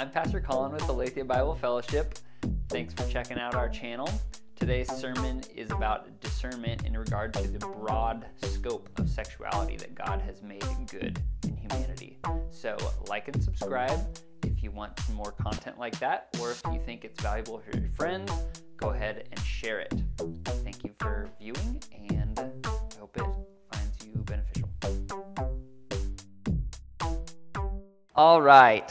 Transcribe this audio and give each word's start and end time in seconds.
I'm 0.00 0.10
Pastor 0.10 0.40
Colin 0.40 0.72
with 0.72 0.88
Aletheia 0.88 1.26
Bible 1.26 1.54
Fellowship. 1.54 2.18
Thanks 2.70 2.94
for 2.94 3.06
checking 3.10 3.38
out 3.38 3.54
our 3.54 3.68
channel. 3.68 4.08
Today's 4.56 4.90
sermon 4.90 5.42
is 5.54 5.70
about 5.70 6.18
discernment 6.22 6.86
in 6.86 6.96
regard 6.96 7.34
to 7.34 7.46
the 7.46 7.58
broad 7.58 8.24
scope 8.42 8.88
of 8.98 9.10
sexuality 9.10 9.76
that 9.76 9.94
God 9.94 10.22
has 10.22 10.40
made 10.42 10.64
good 10.90 11.20
in 11.42 11.54
humanity. 11.54 12.18
So, 12.50 12.78
like 13.08 13.28
and 13.28 13.44
subscribe 13.44 14.18
if 14.42 14.62
you 14.62 14.70
want 14.70 14.98
more 15.12 15.32
content 15.32 15.78
like 15.78 15.98
that, 15.98 16.28
or 16.40 16.50
if 16.50 16.62
you 16.72 16.80
think 16.80 17.04
it's 17.04 17.20
valuable 17.20 17.58
for 17.58 17.76
your 17.78 17.90
friends, 17.90 18.32
go 18.78 18.92
ahead 18.92 19.28
and 19.30 19.40
share 19.40 19.80
it. 19.80 19.92
Thank 20.64 20.82
you 20.82 20.94
for 20.98 21.28
viewing, 21.38 21.82
and 22.08 22.38
I 22.38 22.70
hope 22.98 23.18
it 23.18 23.26
finds 23.70 24.06
you 24.06 24.14
beneficial. 24.24 24.70
All 28.14 28.40
right. 28.40 28.90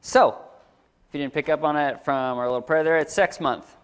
So, 0.00 0.38
if 1.08 1.14
you 1.14 1.20
didn't 1.20 1.34
pick 1.34 1.48
up 1.48 1.62
on 1.62 1.76
it 1.76 2.04
from 2.04 2.38
our 2.38 2.46
little 2.46 2.62
prayer 2.62 2.82
there, 2.84 2.98
it's 2.98 3.12
sex 3.12 3.40
month. 3.40 3.76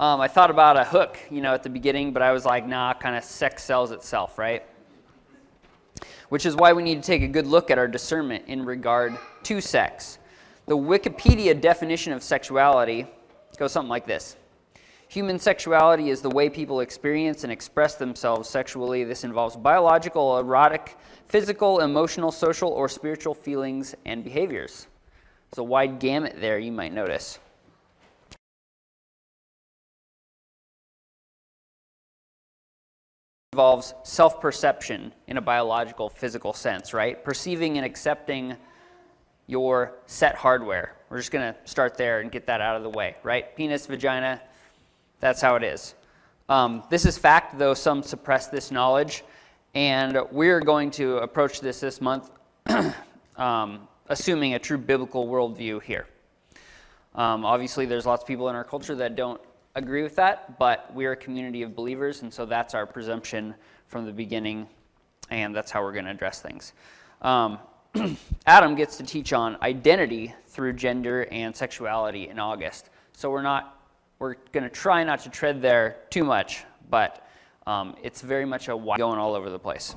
Um, 0.00 0.20
I 0.20 0.28
thought 0.28 0.50
about 0.50 0.76
a 0.76 0.84
hook, 0.84 1.18
you 1.30 1.40
know, 1.40 1.54
at 1.54 1.62
the 1.62 1.70
beginning, 1.70 2.12
but 2.12 2.22
I 2.22 2.32
was 2.32 2.44
like, 2.44 2.66
nah, 2.66 2.94
kind 2.94 3.16
of 3.16 3.22
sex 3.22 3.62
sells 3.62 3.92
itself, 3.92 4.38
right? 4.38 4.64
Which 6.28 6.44
is 6.44 6.56
why 6.56 6.72
we 6.72 6.82
need 6.82 7.02
to 7.02 7.06
take 7.06 7.22
a 7.22 7.28
good 7.28 7.46
look 7.46 7.70
at 7.70 7.78
our 7.78 7.86
discernment 7.88 8.44
in 8.48 8.64
regard 8.64 9.16
to 9.44 9.60
sex. 9.60 10.18
The 10.66 10.76
Wikipedia 10.76 11.58
definition 11.58 12.12
of 12.12 12.22
sexuality 12.22 13.06
goes 13.58 13.72
something 13.72 13.88
like 13.88 14.06
this 14.06 14.36
Human 15.10 15.38
sexuality 15.38 16.10
is 16.10 16.20
the 16.20 16.30
way 16.30 16.50
people 16.50 16.80
experience 16.80 17.44
and 17.44 17.52
express 17.52 17.94
themselves 17.94 18.48
sexually. 18.48 19.04
This 19.04 19.24
involves 19.24 19.56
biological, 19.56 20.38
erotic, 20.38 20.98
physical, 21.26 21.80
emotional, 21.80 22.32
social, 22.32 22.70
or 22.70 22.90
spiritual 22.90 23.34
feelings 23.34 23.94
and 24.04 24.22
behaviors. 24.24 24.87
There's 25.50 25.58
a 25.58 25.64
wide 25.64 25.98
gamut 25.98 26.36
there, 26.40 26.58
you 26.58 26.72
might 26.72 26.92
notice. 26.92 27.38
involves 33.58 33.92
self 34.04 34.40
perception 34.40 35.12
in 35.26 35.36
a 35.36 35.40
biological, 35.40 36.08
physical 36.08 36.52
sense, 36.52 36.94
right? 36.94 37.24
Perceiving 37.24 37.76
and 37.76 37.84
accepting 37.84 38.56
your 39.48 39.94
set 40.06 40.36
hardware. 40.36 40.94
We're 41.10 41.18
just 41.18 41.32
going 41.32 41.52
to 41.52 41.58
start 41.68 41.96
there 41.96 42.20
and 42.20 42.30
get 42.30 42.46
that 42.46 42.60
out 42.60 42.76
of 42.76 42.84
the 42.84 42.90
way, 42.90 43.16
right? 43.24 43.56
Penis, 43.56 43.84
vagina, 43.86 44.40
that's 45.18 45.40
how 45.40 45.56
it 45.56 45.64
is. 45.64 45.96
Um, 46.48 46.84
this 46.88 47.04
is 47.04 47.18
fact, 47.18 47.58
though 47.58 47.74
some 47.74 48.04
suppress 48.04 48.46
this 48.46 48.70
knowledge, 48.70 49.24
and 49.74 50.16
we're 50.30 50.60
going 50.60 50.92
to 50.92 51.16
approach 51.16 51.60
this 51.60 51.80
this 51.80 52.00
month 52.00 52.30
um, 53.36 53.88
assuming 54.08 54.54
a 54.54 54.58
true 54.58 54.78
biblical 54.78 55.26
worldview 55.26 55.82
here. 55.82 56.06
Um, 57.14 57.44
obviously, 57.44 57.86
there's 57.86 58.06
lots 58.06 58.22
of 58.22 58.28
people 58.28 58.48
in 58.48 58.54
our 58.54 58.64
culture 58.64 58.94
that 58.96 59.16
don't 59.16 59.40
agree 59.74 60.02
with 60.02 60.16
that, 60.16 60.58
but 60.58 60.92
we're 60.94 61.12
a 61.12 61.16
community 61.16 61.62
of 61.62 61.74
believers, 61.74 62.22
and 62.22 62.32
so 62.32 62.44
that's 62.44 62.74
our 62.74 62.86
presumption 62.86 63.54
from 63.86 64.04
the 64.04 64.12
beginning, 64.12 64.66
and 65.30 65.54
that's 65.54 65.70
how 65.70 65.82
we're 65.82 65.92
going 65.92 66.04
to 66.04 66.10
address 66.10 66.40
things. 66.40 66.72
Um, 67.22 67.58
Adam 68.46 68.74
gets 68.74 68.96
to 68.98 69.04
teach 69.04 69.32
on 69.32 69.56
identity 69.62 70.34
through 70.46 70.74
gender 70.74 71.26
and 71.30 71.54
sexuality 71.54 72.28
in 72.28 72.38
August, 72.38 72.90
so 73.12 73.30
we're 73.30 73.42
not 73.42 73.74
we're 74.18 74.34
going 74.52 74.64
to 74.64 74.70
try 74.70 75.04
not 75.04 75.20
to 75.20 75.30
tread 75.30 75.62
there 75.62 75.96
too 76.10 76.24
much, 76.24 76.64
but 76.90 77.24
um, 77.66 77.94
it's 78.02 78.20
very 78.20 78.44
much 78.44 78.68
a 78.68 78.72
going 78.72 79.18
all 79.18 79.34
over 79.34 79.48
the 79.48 79.58
place. 79.58 79.94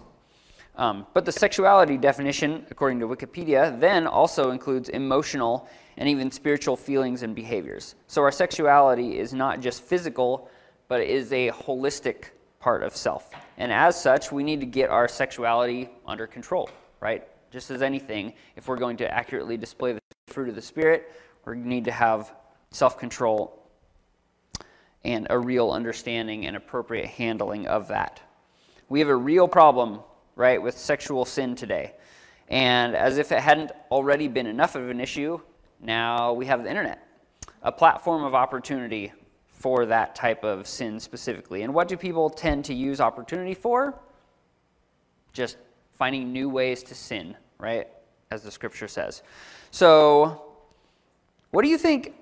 Um, 0.81 1.05
but 1.13 1.25
the 1.25 1.31
sexuality 1.31 1.95
definition, 1.95 2.65
according 2.71 2.99
to 3.01 3.07
Wikipedia, 3.07 3.79
then 3.79 4.07
also 4.07 4.49
includes 4.49 4.89
emotional 4.89 5.69
and 5.97 6.09
even 6.09 6.31
spiritual 6.31 6.75
feelings 6.75 7.21
and 7.21 7.35
behaviors. 7.35 7.93
So 8.07 8.23
our 8.23 8.31
sexuality 8.31 9.19
is 9.19 9.31
not 9.31 9.59
just 9.59 9.83
physical, 9.83 10.49
but 10.87 10.99
it 10.99 11.11
is 11.11 11.31
a 11.33 11.51
holistic 11.51 12.29
part 12.59 12.81
of 12.81 12.95
self. 12.95 13.29
And 13.59 13.71
as 13.71 14.01
such, 14.01 14.31
we 14.31 14.43
need 14.43 14.59
to 14.61 14.65
get 14.65 14.89
our 14.89 15.07
sexuality 15.07 15.87
under 16.07 16.25
control, 16.25 16.67
right? 16.99 17.27
Just 17.51 17.69
as 17.69 17.83
anything, 17.83 18.33
if 18.55 18.67
we're 18.67 18.75
going 18.75 18.97
to 18.97 19.13
accurately 19.13 19.57
display 19.57 19.93
the 19.93 20.01
fruit 20.29 20.49
of 20.49 20.55
the 20.55 20.63
Spirit, 20.63 21.11
we 21.45 21.57
need 21.57 21.85
to 21.85 21.91
have 21.91 22.33
self 22.71 22.97
control 22.97 23.69
and 25.03 25.27
a 25.29 25.37
real 25.37 25.69
understanding 25.69 26.47
and 26.47 26.55
appropriate 26.55 27.05
handling 27.05 27.67
of 27.67 27.87
that. 27.89 28.19
We 28.89 28.97
have 28.97 29.09
a 29.09 29.15
real 29.15 29.47
problem 29.47 29.99
right, 30.41 30.61
with 30.61 30.77
sexual 30.77 31.23
sin 31.23 31.55
today. 31.55 31.93
And 32.49 32.95
as 32.95 33.17
if 33.19 33.31
it 33.31 33.39
hadn't 33.39 33.71
already 33.91 34.27
been 34.27 34.47
enough 34.47 34.75
of 34.75 34.89
an 34.89 34.99
issue, 34.99 35.39
now 35.79 36.33
we 36.33 36.47
have 36.47 36.63
the 36.63 36.69
internet, 36.69 37.07
a 37.61 37.71
platform 37.71 38.23
of 38.23 38.33
opportunity 38.33 39.13
for 39.51 39.85
that 39.85 40.15
type 40.15 40.43
of 40.43 40.67
sin 40.67 40.99
specifically. 40.99 41.61
And 41.61 41.73
what 41.73 41.87
do 41.87 41.95
people 41.95 42.29
tend 42.29 42.65
to 42.65 42.73
use 42.73 42.99
opportunity 42.99 43.53
for? 43.53 43.93
Just 45.31 45.57
finding 45.93 46.33
new 46.33 46.49
ways 46.49 46.81
to 46.83 46.95
sin, 46.95 47.37
right? 47.59 47.87
As 48.31 48.41
the 48.41 48.49
scripture 48.49 48.87
says. 48.87 49.21
So, 49.69 50.55
what 51.51 51.61
do 51.61 51.69
you 51.69 51.77
think 51.77 52.15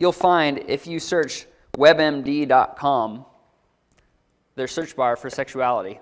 you'll 0.00 0.10
find 0.12 0.58
if 0.66 0.86
you 0.88 0.98
search 0.98 1.46
webmd.com, 1.76 3.24
their 4.56 4.68
search 4.68 4.96
bar 4.96 5.16
for 5.16 5.30
sexuality? 5.30 6.00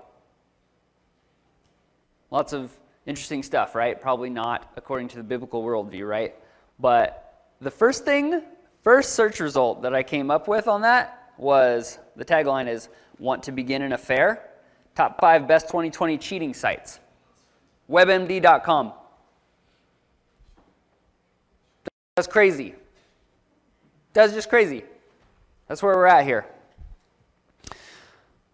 Lots 2.33 2.51
of 2.51 2.75
interesting 3.05 3.43
stuff, 3.43 3.75
right? 3.75 4.01
Probably 4.01 4.31
not 4.31 4.73
according 4.75 5.07
to 5.09 5.17
the 5.17 5.23
biblical 5.23 5.63
worldview, 5.63 6.09
right? 6.09 6.33
But 6.79 7.51
the 7.61 7.69
first 7.69 8.05
thing, 8.05 8.41
first 8.81 9.13
search 9.13 9.39
result 9.39 9.83
that 9.83 9.93
I 9.93 10.01
came 10.01 10.31
up 10.31 10.47
with 10.47 10.67
on 10.67 10.81
that 10.81 11.31
was 11.37 11.99
the 12.15 12.25
tagline 12.25 12.67
is 12.67 12.89
Want 13.19 13.43
to 13.43 13.51
begin 13.51 13.83
an 13.83 13.93
affair? 13.93 14.49
Top 14.95 15.21
five 15.21 15.47
best 15.47 15.67
2020 15.67 16.17
cheating 16.17 16.55
sites. 16.55 16.99
WebMD.com. 17.87 18.93
That's 22.15 22.27
crazy. 22.27 22.73
That's 24.13 24.33
just 24.33 24.49
crazy. 24.49 24.83
That's 25.67 25.83
where 25.83 25.95
we're 25.95 26.07
at 26.07 26.25
here. 26.25 26.47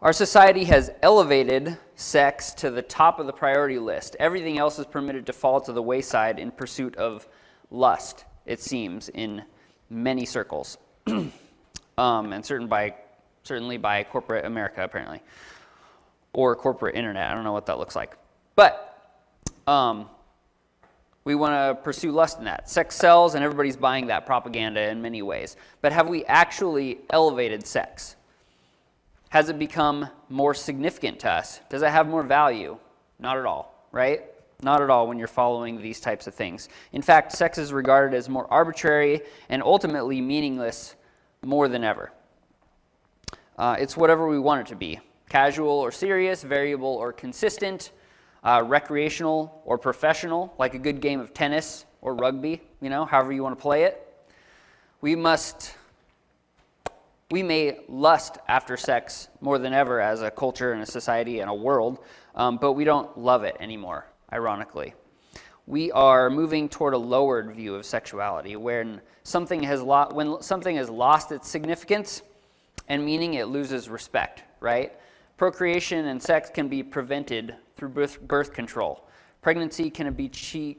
Our 0.02 0.14
society 0.14 0.64
has 0.64 0.90
elevated 1.02 1.78
sex 1.98 2.54
to 2.54 2.72
the 2.72 2.82
top 2.82 3.20
of 3.20 3.26
the 3.26 3.34
priority 3.34 3.80
list. 3.80 4.16
Everything 4.18 4.58
else 4.58 4.80
is 4.80 4.86
permitted 4.86 5.26
to 5.26 5.34
fall 5.34 5.60
to 5.60 5.74
the 5.74 5.82
wayside 5.82 6.40
in 6.40 6.52
pursuit 6.52 6.96
of 6.96 7.28
lust, 7.70 8.24
it 8.46 8.62
seems, 8.62 9.10
in 9.10 9.44
many 9.90 10.26
circles. 10.26 10.78
um, 11.08 11.32
and 11.98 12.46
certain 12.46 12.68
by, 12.68 12.96
certainly 13.44 13.76
by 13.76 14.06
corporate 14.06 14.46
America, 14.46 14.82
apparently, 14.86 15.22
or 16.32 16.56
corporate 16.56 16.96
internet. 16.96 17.30
I 17.30 17.34
don't 17.34 17.44
know 17.44 17.52
what 17.52 17.66
that 17.66 17.78
looks 17.78 17.98
like. 17.98 18.16
But 18.56 19.20
um, 19.68 20.10
we 21.26 21.36
want 21.36 21.56
to 21.56 21.84
pursue 21.84 22.14
lust 22.14 22.40
in 22.40 22.46
that. 22.46 22.70
Sex 22.70 22.96
sells, 22.96 23.36
and 23.36 23.44
everybody's 23.44 23.76
buying 23.76 24.08
that 24.08 24.26
propaganda 24.26 24.90
in 24.90 25.02
many 25.02 25.22
ways. 25.22 25.58
But 25.82 25.92
have 25.92 26.08
we 26.08 26.24
actually 26.24 27.00
elevated 27.10 27.68
sex? 27.68 28.16
Has 29.30 29.50
it 29.50 29.60
become 29.60 30.10
more 30.28 30.54
significant 30.54 31.20
to 31.20 31.30
us? 31.30 31.62
Does 31.70 31.84
it 31.84 31.90
have 31.90 32.08
more 32.08 32.24
value? 32.24 32.78
Not 33.20 33.38
at 33.38 33.46
all, 33.46 33.88
right? 33.92 34.24
Not 34.62 34.82
at 34.82 34.90
all 34.90 35.08
when 35.08 35.20
you're 35.20 35.28
following 35.28 35.82
these 35.82 36.00
types 36.00 36.26
of 36.26 36.34
things. 36.34 36.68
In 36.94 37.02
fact, 37.02 37.32
sex 37.32 37.58
is 37.58 37.72
regarded 37.72 38.16
as 38.16 38.28
more 38.28 38.52
arbitrary 38.52 39.22
and 39.50 39.62
ultimately 39.62 40.20
meaningless 40.20 40.96
more 41.44 41.68
than 41.68 41.84
ever. 41.84 42.12
Uh, 43.58 43.76
it's 43.80 43.96
whatever 43.96 44.28
we 44.28 44.40
want 44.40 44.62
it 44.62 44.68
to 44.68 44.76
be 44.76 45.00
casual 45.30 45.70
or 45.70 45.92
serious, 45.92 46.42
variable 46.42 46.90
or 46.90 47.14
consistent, 47.14 47.92
uh, 48.44 48.64
recreational 48.66 49.62
or 49.64 49.78
professional, 49.78 50.54
like 50.58 50.74
a 50.74 50.80
good 50.80 51.02
game 51.02 51.20
of 51.20 51.36
tennis 51.36 51.86
or 52.02 52.16
rugby, 52.16 52.62
you 52.82 52.90
know, 52.90 53.06
however 53.06 53.32
you 53.32 53.44
want 53.44 53.56
to 53.56 53.62
play 53.62 53.84
it. 53.84 54.08
We 55.02 55.16
must 55.16 55.76
we 57.32 57.44
may 57.44 57.80
lust 57.88 58.40
after 58.48 58.76
sex 58.76 59.28
more 59.40 59.60
than 59.60 59.72
ever 59.72 60.02
as 60.02 60.22
a 60.22 60.32
culture 60.32 60.74
and 60.74 60.82
a 60.82 60.86
society 60.86 61.40
and 61.40 61.50
a 61.50 61.54
world, 61.54 62.00
um, 62.34 62.58
but 62.58 62.74
we 62.74 62.84
don't 62.84 63.18
love 63.18 63.44
it 63.44 63.56
anymore, 63.60 64.08
ironically. 64.34 64.94
We 65.68 65.92
are 65.92 66.32
moving 66.32 66.68
toward 66.68 66.96
a 66.96 66.98
lowered 66.98 67.54
view 67.56 67.76
of 67.76 67.86
sexuality, 67.86 68.56
when 68.56 69.02
something 69.22 69.62
has, 69.62 69.84
lo- 69.84 70.10
when 70.12 70.42
something 70.42 70.76
has 70.78 70.90
lost 70.90 71.32
its 71.32 71.48
significance 71.48 72.24
and 72.88 73.06
meaning, 73.06 73.36
it 73.36 73.46
loses 73.46 73.90
respect, 73.90 74.44
right? 74.60 74.94
Procreation 75.38 76.08
and 76.08 76.22
sex 76.22 76.50
can 76.50 76.68
be 76.68 76.82
prevented 76.82 77.56
through 77.76 77.90
birth, 77.90 78.20
birth 78.22 78.52
control. 78.52 79.08
Pregnancy 79.44 79.92
can 79.92 80.12
be, 80.14 80.28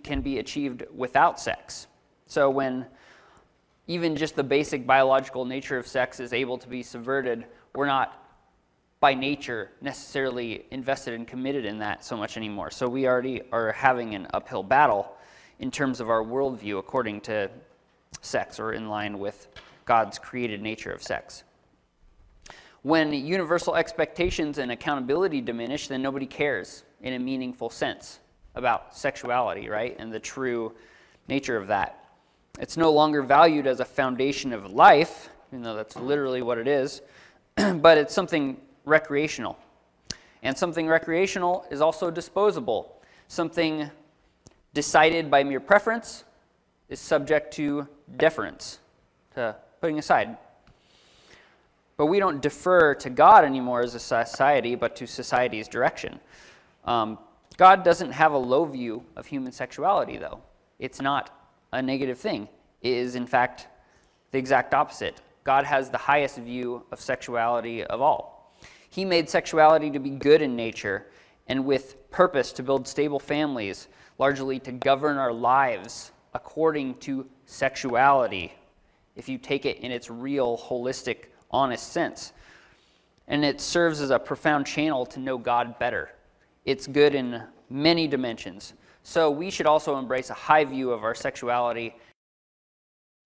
can 0.03 0.21
be 0.21 0.39
achieved 0.41 0.83
without 0.93 1.39
sex. 1.39 1.87
So 2.27 2.51
when 2.51 2.87
even 3.91 4.15
just 4.15 4.37
the 4.37 4.45
basic 4.45 4.87
biological 4.87 5.45
nature 5.45 5.77
of 5.77 5.85
sex 5.85 6.21
is 6.21 6.33
able 6.33 6.57
to 6.57 6.69
be 6.69 6.81
subverted, 6.81 7.45
we're 7.75 7.87
not 7.87 8.25
by 9.01 9.15
nature 9.15 9.73
necessarily 9.81 10.65
invested 10.71 11.13
and 11.15 11.27
committed 11.27 11.65
in 11.65 11.81
that 11.81 12.05
so 12.05 12.17
much 12.17 12.37
anymore. 12.37 12.71
So 12.71 12.89
we 12.89 13.09
already 13.09 13.43
are 13.51 13.73
having 13.73 14.15
an 14.15 14.29
uphill 14.33 14.63
battle 14.63 15.13
in 15.59 15.73
terms 15.73 15.99
of 15.99 16.09
our 16.09 16.23
worldview 16.23 16.79
according 16.79 17.23
to 17.23 17.51
sex 18.21 18.61
or 18.61 18.75
in 18.75 18.89
line 18.89 19.19
with 19.19 19.49
God's 19.87 20.21
created 20.21 20.63
nature 20.63 20.93
of 20.93 21.03
sex. 21.03 21.43
When 22.83 23.13
universal 23.13 23.75
expectations 23.75 24.59
and 24.59 24.71
accountability 24.71 25.41
diminish, 25.41 25.89
then 25.89 26.01
nobody 26.01 26.27
cares 26.27 26.85
in 27.03 27.15
a 27.15 27.19
meaningful 27.19 27.71
sense 27.71 28.21
about 28.55 28.97
sexuality, 28.97 29.69
right? 29.69 29.97
And 29.99 30.13
the 30.13 30.21
true 30.21 30.77
nature 31.27 31.57
of 31.57 31.67
that. 31.67 32.00
It's 32.59 32.77
no 32.77 32.91
longer 32.93 33.23
valued 33.23 33.67
as 33.67 33.81
a 33.81 33.85
foundation 33.85 34.53
of 34.53 34.73
life, 34.73 35.29
even 35.51 35.63
though 35.63 35.75
that's 35.75 35.97
literally 35.97 36.43
what 36.43 36.59
it 36.59 36.69
is, 36.69 37.03
but 37.57 37.97
it's 37.97 38.15
something 38.15 38.57
recreational. 38.85 39.59
And 40.43 40.57
something 40.57 40.87
recreational 40.87 41.67
is 41.71 41.81
also 41.81 42.11
disposable. 42.11 43.01
Something 43.29 43.91
decided 44.75 45.31
by 45.31 45.45
mere 45.45 45.61
preference 45.61 46.25
is 46.89 46.99
subject 46.99 47.55
to 47.55 47.87
deference, 48.17 48.79
to 49.35 49.57
putting 49.81 49.99
aside. 49.99 50.37
But 51.97 52.07
we 52.07 52.19
don't 52.19 52.41
defer 52.41 52.95
to 52.95 53.11
God 53.11 53.45
anymore 53.45 53.83
as 53.83 53.95
a 53.95 54.01
society, 54.01 54.75
but 54.75 54.97
to 54.97 55.07
society's 55.07 55.69
direction. 55.69 56.19
Um, 56.85 57.19
God 57.57 57.85
doesn't 57.85 58.13
have 58.13 58.33
a 58.33 58.39
low 58.39 58.65
view 58.65 59.05
of 59.17 59.27
human 59.27 59.53
sexuality, 59.53 60.17
though. 60.17 60.41
It's 60.79 61.01
not 61.01 61.40
a 61.73 61.83
negative 61.83 62.19
thing. 62.19 62.49
It 62.83 62.93
is, 62.93 63.15
in 63.15 63.27
fact, 63.27 63.69
the 64.33 64.39
exact 64.39 64.75
opposite. 64.75 65.21
God 65.45 65.65
has 65.65 65.91
the 65.91 65.99
highest 65.99 66.39
view 66.39 66.85
of 66.91 67.01
sexuality 67.01 67.85
of 67.85 68.01
all. 68.01 68.55
He 68.91 69.05
made 69.05 69.29
sexuality 69.29 69.91
to 69.91 69.99
be 69.99 70.11
good 70.11 70.43
in 70.43 70.57
nature 70.57 71.07
and 71.47 71.65
with 71.65 72.11
purpose 72.11 72.53
to 72.53 72.63
build 72.63 72.87
stable 72.87 73.19
families, 73.19 73.89
largely 74.19 74.59
to 74.61 74.73
govern 74.73 75.17
our 75.17 75.33
lives 75.33 76.13
according 76.35 76.95
to 76.99 77.27
sexuality, 77.47 78.53
if 79.17 79.29
you 79.29 79.39
take 79.39 79.67
it 79.67 79.79
in 79.79 79.91
its 79.91 80.11
real, 80.11 80.57
holistic, 80.59 81.27
honest 81.51 81.93
sense. 81.93 82.33
And 83.27 83.45
it 83.45 83.61
serves 83.61 84.01
as 84.01 84.11
a 84.11 84.19
profound 84.19 84.67
channel 84.67 85.05
to 85.07 85.21
know 85.21 85.39
God 85.39 85.79
better. 85.79 86.11
It's 86.65 86.87
good 86.87 87.15
in 87.15 87.43
many 87.69 88.07
dimensions. 88.07 88.75
So 89.03 89.31
we 89.31 89.51
should 89.51 89.67
also 89.67 89.99
embrace 89.99 90.31
a 90.31 90.35
high 90.35 90.65
view 90.65 90.91
of 90.91 91.05
our 91.05 91.15
sexuality, 91.15 91.97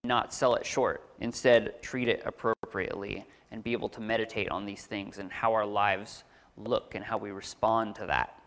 not 0.03 0.33
sell 0.33 0.55
it 0.55 0.65
short. 0.65 1.09
Instead, 1.19 1.81
treat 1.81 2.07
it 2.07 2.23
appropriately 2.25 3.25
and 3.51 3.63
be 3.63 3.73
able 3.73 3.89
to 3.89 4.01
meditate 4.01 4.49
on 4.49 4.65
these 4.65 4.85
things 4.85 5.17
and 5.17 5.31
how 5.31 5.53
our 5.53 5.65
lives 5.65 6.23
look 6.57 6.95
and 6.95 7.03
how 7.03 7.17
we 7.17 7.31
respond 7.31 7.95
to 7.95 8.05
that. 8.05 8.39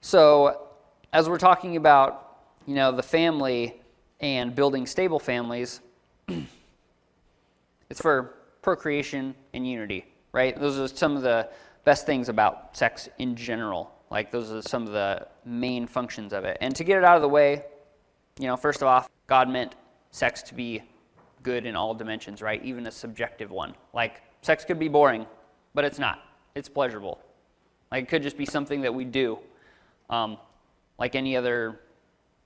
So, 0.00 0.68
as 1.12 1.28
we're 1.28 1.38
talking 1.38 1.76
about, 1.76 2.38
you 2.66 2.74
know, 2.74 2.90
the 2.90 3.02
family 3.02 3.80
and 4.20 4.54
building 4.54 4.86
stable 4.86 5.18
families, 5.18 5.80
it's 6.28 8.00
for 8.00 8.34
procreation 8.62 9.34
and 9.52 9.66
unity, 9.66 10.06
right? 10.32 10.58
Those 10.58 10.78
are 10.78 10.88
some 10.88 11.16
of 11.16 11.22
the 11.22 11.48
best 11.84 12.06
things 12.06 12.28
about 12.28 12.76
sex 12.76 13.08
in 13.18 13.36
general. 13.36 13.91
Like, 14.12 14.30
those 14.30 14.52
are 14.52 14.60
some 14.60 14.86
of 14.86 14.92
the 14.92 15.26
main 15.46 15.86
functions 15.86 16.34
of 16.34 16.44
it. 16.44 16.58
And 16.60 16.76
to 16.76 16.84
get 16.84 16.98
it 16.98 17.04
out 17.04 17.16
of 17.16 17.22
the 17.22 17.30
way, 17.30 17.64
you 18.38 18.46
know, 18.46 18.58
first 18.58 18.82
of 18.82 18.86
all, 18.86 19.06
God 19.26 19.48
meant 19.48 19.74
sex 20.10 20.42
to 20.42 20.54
be 20.54 20.82
good 21.42 21.64
in 21.64 21.74
all 21.74 21.94
dimensions, 21.94 22.42
right? 22.42 22.62
Even 22.62 22.86
a 22.86 22.90
subjective 22.90 23.50
one. 23.50 23.74
Like, 23.94 24.20
sex 24.42 24.66
could 24.66 24.78
be 24.78 24.88
boring, 24.88 25.24
but 25.72 25.86
it's 25.86 25.98
not. 25.98 26.20
It's 26.54 26.68
pleasurable. 26.68 27.20
Like, 27.90 28.04
it 28.04 28.08
could 28.10 28.22
just 28.22 28.36
be 28.36 28.44
something 28.44 28.82
that 28.82 28.92
we 28.92 29.06
do, 29.06 29.38
um, 30.10 30.36
like 30.98 31.14
any 31.14 31.34
other 31.34 31.80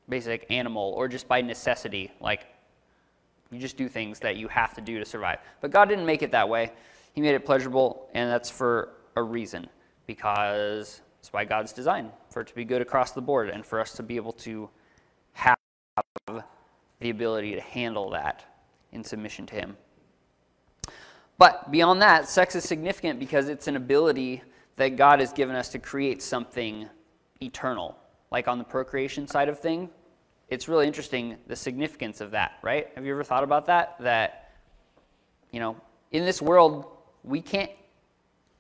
basic 0.09 0.47
animal, 0.51 0.93
or 0.97 1.09
just 1.09 1.27
by 1.27 1.41
necessity. 1.41 2.13
Like, 2.21 2.47
you 3.51 3.59
just 3.59 3.77
do 3.77 3.89
things 3.89 4.21
that 4.21 4.37
you 4.37 4.47
have 4.47 4.73
to 4.75 4.81
do 4.81 5.01
to 5.01 5.05
survive. 5.05 5.41
But 5.61 5.73
God 5.73 5.89
didn't 5.89 6.07
make 6.07 6.23
it 6.23 6.31
that 6.31 6.49
way. 6.49 6.71
He 7.13 7.21
made 7.21 7.35
it 7.35 7.45
pleasurable, 7.45 8.09
and 8.15 8.31
that's 8.31 8.51
for 8.51 8.91
a 9.17 9.23
reason, 9.25 9.67
because 10.07 11.01
it's 11.27 11.33
by 11.33 11.45
God's 11.45 11.73
design, 11.73 12.13
for 12.31 12.43
it 12.43 12.47
to 12.47 12.55
be 12.55 12.65
good 12.65 12.81
across 12.81 13.11
the 13.11 13.21
board, 13.21 13.51
and 13.51 13.67
for 13.67 13.81
us 13.81 13.95
to 13.95 14.05
be 14.05 14.15
able 14.15 14.33
to 14.35 14.71
have 15.33 15.57
the 16.29 17.11
ability 17.11 17.57
to 17.57 17.61
handle 17.61 18.11
that 18.11 18.45
in 18.93 19.03
submission 19.03 19.45
to 19.47 19.57
Him. 19.57 19.77
But 21.37 21.73
beyond 21.73 22.01
that, 22.01 22.29
sex 22.29 22.55
is 22.55 22.63
significant 22.63 23.19
because 23.19 23.49
it's 23.49 23.67
an 23.67 23.75
ability 23.75 24.41
that 24.77 24.91
God 24.91 25.19
has 25.19 25.33
given 25.33 25.57
us 25.57 25.69
to 25.71 25.81
create 25.81 26.23
something 26.23 26.89
eternal. 27.43 27.99
Like 28.31 28.47
on 28.47 28.59
the 28.59 28.65
procreation 28.65 29.27
side 29.27 29.49
of 29.49 29.59
thing, 29.59 29.89
it's 30.49 30.69
really 30.69 30.87
interesting 30.87 31.39
the 31.49 31.57
significance 31.57 32.21
of 32.21 32.31
that, 32.31 32.53
right? 32.63 32.87
Have 32.95 33.05
you 33.05 33.11
ever 33.11 33.25
thought 33.25 33.43
about 33.43 33.67
that? 33.67 33.97
That, 33.99 34.53
you 35.51 35.59
know, 35.59 35.77
in 36.13 36.25
this 36.25 36.41
world, 36.41 36.87
we 37.25 37.41
can't 37.41 37.73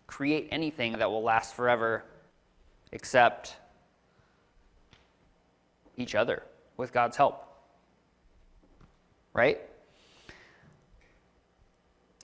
create 0.08 0.48
anything 0.50 0.94
that 0.94 1.08
will 1.08 1.22
last 1.22 1.54
forever 1.54 2.02
except 2.92 3.56
each 5.96 6.14
other 6.14 6.42
with 6.76 6.92
God's 6.92 7.16
help. 7.16 7.42
Right? 9.32 9.60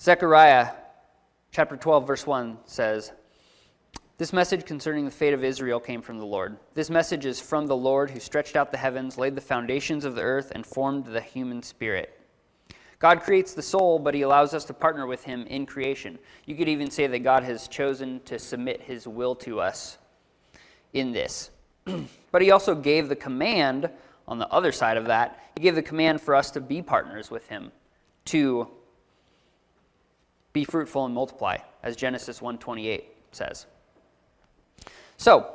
Zechariah 0.01 0.71
chapter 1.51 1.77
12, 1.77 2.07
verse 2.07 2.27
1 2.27 2.59
says, 2.65 3.13
This 4.19 4.33
message 4.33 4.65
concerning 4.65 5.05
the 5.05 5.11
fate 5.11 5.35
of 5.35 5.45
Israel 5.45 5.79
came 5.79 6.03
from 6.03 6.19
the 6.19 6.25
Lord. 6.25 6.57
This 6.75 6.91
message 6.91 7.27
is 7.27 7.41
from 7.41 7.67
the 7.67 7.77
Lord 7.77 8.11
who 8.11 8.21
stretched 8.21 8.57
out 8.57 8.71
the 8.71 8.79
heavens, 8.79 9.19
laid 9.19 9.35
the 9.35 9.41
foundations 9.41 10.05
of 10.05 10.15
the 10.15 10.23
earth, 10.23 10.53
and 10.55 10.67
formed 10.67 11.07
the 11.07 11.21
human 11.21 11.63
spirit. 11.63 12.19
God 12.99 13.21
creates 13.21 13.53
the 13.53 13.63
soul, 13.63 13.99
but 13.99 14.15
he 14.15 14.23
allows 14.23 14.55
us 14.55 14.65
to 14.67 14.75
partner 14.75 15.07
with 15.07 15.25
him 15.25 15.45
in 15.49 15.67
creation. 15.67 16.19
You 16.47 16.55
could 16.55 16.69
even 16.69 16.91
say 16.91 17.09
that 17.09 17.19
God 17.21 17.43
has 17.43 17.69
chosen 17.69 18.21
to 18.27 18.39
submit 18.39 18.81
his 18.81 19.09
will 19.09 19.35
to 19.37 19.61
us 19.61 19.99
in 20.93 21.13
this. 21.13 21.51
but 22.33 22.43
he 22.43 22.51
also 22.51 22.75
gave 22.75 23.09
the 23.09 23.17
command 23.17 23.91
on 24.29 24.39
the 24.39 24.49
other 24.49 24.73
side 24.73 24.97
of 24.97 25.07
that, 25.07 25.41
he 25.57 25.63
gave 25.63 25.75
the 25.75 25.83
command 25.83 26.21
for 26.21 26.35
us 26.35 26.51
to 26.53 26.61
be 26.61 26.81
partners 26.81 27.31
with 27.31 27.49
him, 27.49 27.73
to 28.27 28.69
be 30.53 30.65
fruitful 30.65 31.05
and 31.05 31.15
multiply, 31.15 31.59
as 31.83 31.97
Genesis 31.97 32.41
1:28 32.41 33.05
says. 33.33 33.67
So, 35.17 35.55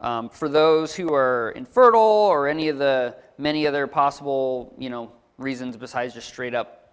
um, 0.00 0.28
for 0.28 0.48
those 0.48 0.94
who 0.94 1.14
are 1.14 1.50
infertile 1.56 2.00
or 2.00 2.48
any 2.48 2.68
of 2.68 2.78
the 2.78 3.16
many 3.38 3.66
other 3.66 3.86
possible, 3.86 4.74
you 4.78 4.90
know, 4.90 5.12
reasons 5.38 5.76
besides 5.76 6.14
just 6.14 6.28
straight 6.28 6.54
up, 6.54 6.92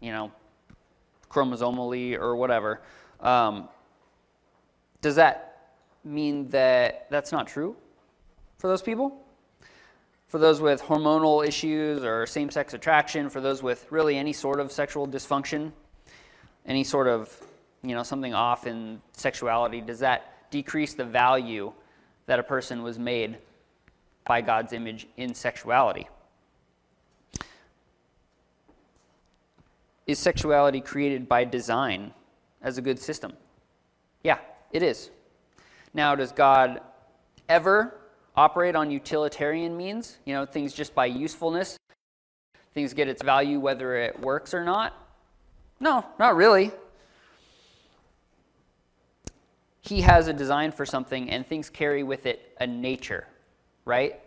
you 0.00 0.12
know, 0.12 0.32
chromosomally 1.30 2.18
or 2.18 2.36
whatever. 2.36 2.82
Um, 3.20 3.68
does 5.00 5.16
that 5.16 5.51
mean 6.04 6.48
that 6.48 7.06
that's 7.10 7.32
not 7.32 7.46
true 7.46 7.76
for 8.58 8.68
those 8.68 8.82
people? 8.82 9.18
For 10.28 10.38
those 10.38 10.60
with 10.60 10.80
hormonal 10.82 11.46
issues 11.46 12.04
or 12.04 12.26
same 12.26 12.50
sex 12.50 12.72
attraction, 12.74 13.28
for 13.28 13.40
those 13.40 13.62
with 13.62 13.86
really 13.90 14.16
any 14.16 14.32
sort 14.32 14.60
of 14.60 14.72
sexual 14.72 15.06
dysfunction, 15.06 15.72
any 16.64 16.84
sort 16.84 17.06
of, 17.06 17.36
you 17.82 17.94
know, 17.94 18.02
something 18.02 18.32
off 18.32 18.66
in 18.66 19.00
sexuality, 19.12 19.80
does 19.80 19.98
that 19.98 20.50
decrease 20.50 20.94
the 20.94 21.04
value 21.04 21.72
that 22.26 22.38
a 22.38 22.42
person 22.42 22.82
was 22.82 22.98
made 22.98 23.36
by 24.24 24.40
God's 24.40 24.72
image 24.72 25.06
in 25.16 25.34
sexuality? 25.34 26.08
Is 30.06 30.18
sexuality 30.18 30.80
created 30.80 31.28
by 31.28 31.44
design 31.44 32.12
as 32.62 32.78
a 32.78 32.82
good 32.82 32.98
system? 32.98 33.32
Yeah, 34.22 34.38
it 34.70 34.82
is. 34.82 35.10
Now, 35.94 36.14
does 36.14 36.32
God 36.32 36.80
ever 37.48 37.94
operate 38.34 38.74
on 38.74 38.90
utilitarian 38.90 39.76
means? 39.76 40.18
You 40.24 40.34
know, 40.34 40.46
things 40.46 40.72
just 40.72 40.94
by 40.94 41.06
usefulness? 41.06 41.76
Things 42.74 42.94
get 42.94 43.08
its 43.08 43.22
value 43.22 43.60
whether 43.60 43.96
it 43.96 44.18
works 44.18 44.54
or 44.54 44.64
not? 44.64 44.94
No, 45.80 46.04
not 46.18 46.36
really. 46.36 46.70
He 49.82 50.00
has 50.02 50.28
a 50.28 50.32
design 50.32 50.70
for 50.70 50.86
something, 50.86 51.28
and 51.28 51.46
things 51.46 51.68
carry 51.68 52.04
with 52.04 52.24
it 52.24 52.54
a 52.60 52.66
nature, 52.66 53.26
right? 53.84 54.20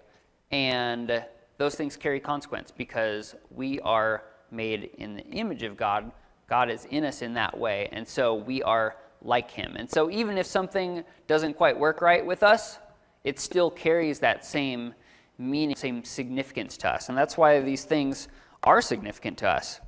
And 0.51 1.23
those 1.57 1.75
things 1.75 1.95
carry 1.95 2.19
consequence 2.19 2.71
because 2.75 3.35
we 3.49 3.79
are 3.79 4.23
made 4.51 4.91
in 4.97 5.15
the 5.15 5.23
image 5.23 5.63
of 5.63 5.77
God. 5.77 6.11
God 6.47 6.69
is 6.69 6.85
in 6.85 7.05
us 7.05 7.21
in 7.21 7.33
that 7.35 7.57
way, 7.57 7.89
and 7.93 8.07
so 8.07 8.35
we 8.35 8.61
are 8.63 8.97
like 9.25 9.51
Him. 9.51 9.75
And 9.77 9.89
so 9.89 10.09
even 10.09 10.37
if 10.37 10.45
something 10.45 11.03
doesn't 11.27 11.55
quite 11.55 11.77
work 11.77 12.01
right 12.01 12.25
with 12.25 12.43
us, 12.43 12.77
it 13.23 13.39
still 13.39 13.71
carries 13.71 14.19
that 14.19 14.45
same 14.45 14.93
meaning, 15.37 15.75
same 15.75 16.03
significance 16.03 16.77
to 16.77 16.89
us. 16.89 17.09
And 17.09 17.17
that's 17.17 17.37
why 17.37 17.59
these 17.59 17.83
things 17.83 18.27
are 18.63 18.81
significant 18.81 19.39
to 19.39 19.49
us. 19.49 19.81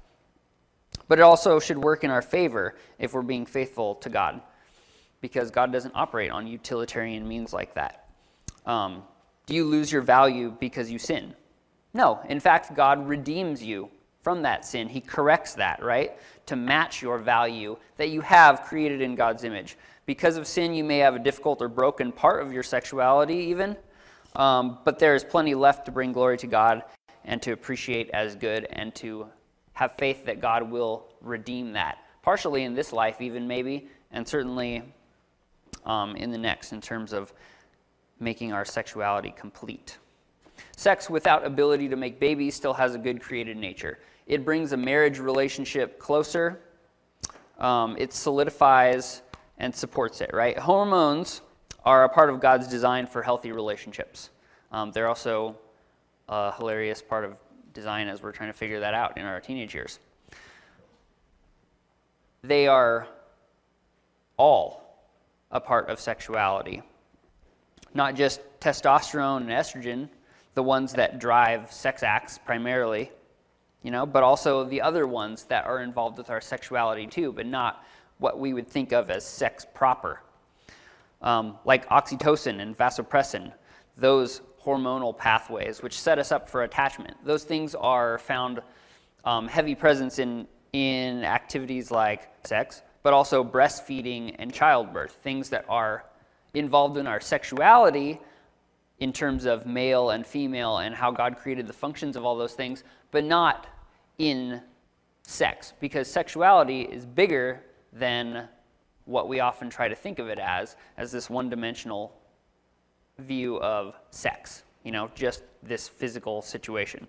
But 1.07 1.19
it 1.19 1.21
also 1.21 1.59
should 1.59 1.77
work 1.77 2.03
in 2.03 2.09
our 2.09 2.21
favor 2.21 2.75
if 2.99 3.13
we're 3.13 3.21
being 3.21 3.45
faithful 3.45 3.95
to 3.95 4.09
God, 4.09 4.41
because 5.21 5.51
God 5.51 5.71
doesn't 5.71 5.93
operate 5.95 6.31
on 6.31 6.47
utilitarian 6.47 7.27
means 7.27 7.53
like 7.53 7.75
that. 7.75 8.09
Um, 8.65 9.03
Do 9.45 9.55
you 9.55 9.63
lose 9.63 9.91
your 9.91 10.01
value 10.01 10.55
because 10.59 10.91
you 10.91 10.99
sin? 10.99 11.33
No. 11.93 12.19
In 12.27 12.39
fact, 12.39 12.75
God 12.75 13.07
redeems 13.07 13.63
you 13.63 13.89
from 14.21 14.41
that 14.41 14.65
sin. 14.65 14.87
He 14.87 15.01
corrects 15.01 15.53
that, 15.55 15.81
right? 15.83 16.17
To 16.47 16.55
match 16.55 17.01
your 17.01 17.17
value 17.17 17.77
that 17.97 18.09
you 18.09 18.21
have 18.21 18.63
created 18.63 19.01
in 19.01 19.15
God's 19.15 19.43
image. 19.43 19.77
Because 20.05 20.37
of 20.37 20.47
sin, 20.47 20.73
you 20.73 20.83
may 20.83 20.99
have 20.99 21.15
a 21.15 21.19
difficult 21.19 21.61
or 21.61 21.67
broken 21.67 22.11
part 22.11 22.41
of 22.41 22.53
your 22.53 22.63
sexuality, 22.63 23.35
even, 23.35 23.75
um, 24.35 24.79
but 24.85 24.99
there 24.99 25.15
is 25.15 25.23
plenty 25.23 25.55
left 25.55 25.85
to 25.85 25.91
bring 25.91 26.11
glory 26.13 26.37
to 26.37 26.47
God 26.47 26.83
and 27.25 27.41
to 27.41 27.51
appreciate 27.51 28.09
as 28.11 28.35
good 28.35 28.65
and 28.71 28.95
to 28.95 29.27
have 29.73 29.95
faith 29.97 30.25
that 30.25 30.39
God 30.39 30.69
will 30.71 31.07
redeem 31.21 31.73
that, 31.73 31.99
partially 32.21 32.63
in 32.63 32.73
this 32.73 32.93
life, 32.93 33.21
even 33.21 33.47
maybe, 33.47 33.89
and 34.11 34.27
certainly 34.27 34.83
um, 35.85 36.15
in 36.15 36.31
the 36.31 36.37
next, 36.37 36.71
in 36.71 36.81
terms 36.81 37.13
of 37.13 37.33
making 38.19 38.53
our 38.53 38.65
sexuality 38.65 39.31
complete. 39.37 39.97
Sex 40.77 41.09
without 41.09 41.43
ability 41.43 41.89
to 41.89 41.95
make 41.95 42.19
babies 42.19 42.53
still 42.53 42.73
has 42.73 42.93
a 42.93 42.99
good 42.99 43.19
created 43.19 43.57
nature. 43.57 43.97
It 44.27 44.45
brings 44.45 44.73
a 44.73 44.77
marriage 44.77 45.17
relationship 45.17 45.97
closer. 45.97 46.61
Um, 47.57 47.95
it 47.97 48.13
solidifies 48.13 49.23
and 49.57 49.75
supports 49.75 50.21
it, 50.21 50.29
right? 50.33 50.57
Hormones 50.57 51.41
are 51.83 52.03
a 52.03 52.09
part 52.09 52.29
of 52.29 52.39
God's 52.39 52.67
design 52.67 53.07
for 53.07 53.23
healthy 53.23 53.51
relationships. 53.51 54.29
Um, 54.71 54.91
they're 54.91 55.07
also 55.07 55.57
a 56.29 56.53
hilarious 56.55 57.01
part 57.01 57.25
of 57.25 57.35
design 57.73 58.07
as 58.07 58.21
we're 58.21 58.31
trying 58.31 58.49
to 58.49 58.57
figure 58.57 58.79
that 58.79 58.93
out 58.93 59.17
in 59.17 59.25
our 59.25 59.39
teenage 59.41 59.73
years. 59.73 59.99
They 62.43 62.67
are 62.67 63.07
all 64.37 65.01
a 65.49 65.59
part 65.59 65.89
of 65.89 65.99
sexuality, 65.99 66.83
not 67.95 68.13
just 68.13 68.41
testosterone 68.59 69.37
and 69.37 69.49
estrogen, 69.49 70.09
the 70.57 70.63
ones 70.63 70.91
that 70.93 71.19
drive 71.19 71.71
sex 71.71 72.01
acts 72.01 72.39
primarily, 72.39 73.11
you 73.83 73.91
know, 73.91 74.07
but 74.07 74.23
also 74.23 74.63
the 74.63 74.81
other 74.81 75.05
ones 75.05 75.43
that 75.43 75.63
are 75.67 75.83
involved 75.83 76.17
with 76.17 76.31
our 76.31 76.41
sexuality 76.41 77.05
too, 77.05 77.31
but 77.31 77.45
not 77.45 77.85
what 78.17 78.39
we 78.39 78.55
would 78.55 78.67
think 78.67 78.91
of 78.91 79.11
as 79.11 79.23
sex 79.23 79.67
proper, 79.75 80.19
um, 81.21 81.59
like 81.63 81.87
oxytocin 81.89 82.59
and 82.59 82.75
vasopressin, 82.75 83.53
those 83.97 84.41
hormonal 84.59 85.15
pathways 85.15 85.83
which 85.83 86.01
set 86.01 86.17
us 86.17 86.31
up 86.31 86.49
for 86.49 86.63
attachment. 86.63 87.15
Those 87.23 87.43
things 87.43 87.75
are 87.75 88.17
found 88.17 88.59
um, 89.25 89.47
heavy 89.47 89.75
presence 89.75 90.17
in, 90.17 90.47
in 90.73 91.23
activities 91.23 91.91
like 91.91 92.31
sex, 92.47 92.81
but 93.03 93.13
also 93.13 93.43
breastfeeding 93.43 94.35
and 94.39 94.51
childbirth, 94.51 95.11
things 95.21 95.51
that 95.51 95.65
are 95.69 96.03
involved 96.55 96.97
in 96.97 97.05
our 97.05 97.19
sexuality 97.19 98.19
in 98.99 99.13
terms 99.13 99.45
of 99.45 99.65
male 99.65 100.09
and 100.09 100.25
female 100.25 100.77
and 100.77 100.95
how 100.95 101.11
God 101.11 101.37
created 101.37 101.67
the 101.67 101.73
functions 101.73 102.15
of 102.15 102.25
all 102.25 102.35
those 102.35 102.53
things, 102.53 102.83
but 103.11 103.23
not 103.23 103.67
in 104.17 104.61
sex, 105.23 105.73
because 105.79 106.09
sexuality 106.09 106.81
is 106.81 107.05
bigger 107.05 107.61
than 107.93 108.47
what 109.05 109.27
we 109.27 109.39
often 109.39 109.69
try 109.69 109.87
to 109.87 109.95
think 109.95 110.19
of 110.19 110.27
it 110.27 110.39
as, 110.39 110.75
as 110.97 111.11
this 111.11 111.29
one 111.29 111.49
dimensional 111.49 112.13
view 113.19 113.59
of 113.61 113.95
sex, 114.09 114.63
you 114.83 114.91
know, 114.91 115.09
just 115.15 115.43
this 115.63 115.87
physical 115.87 116.41
situation. 116.41 117.07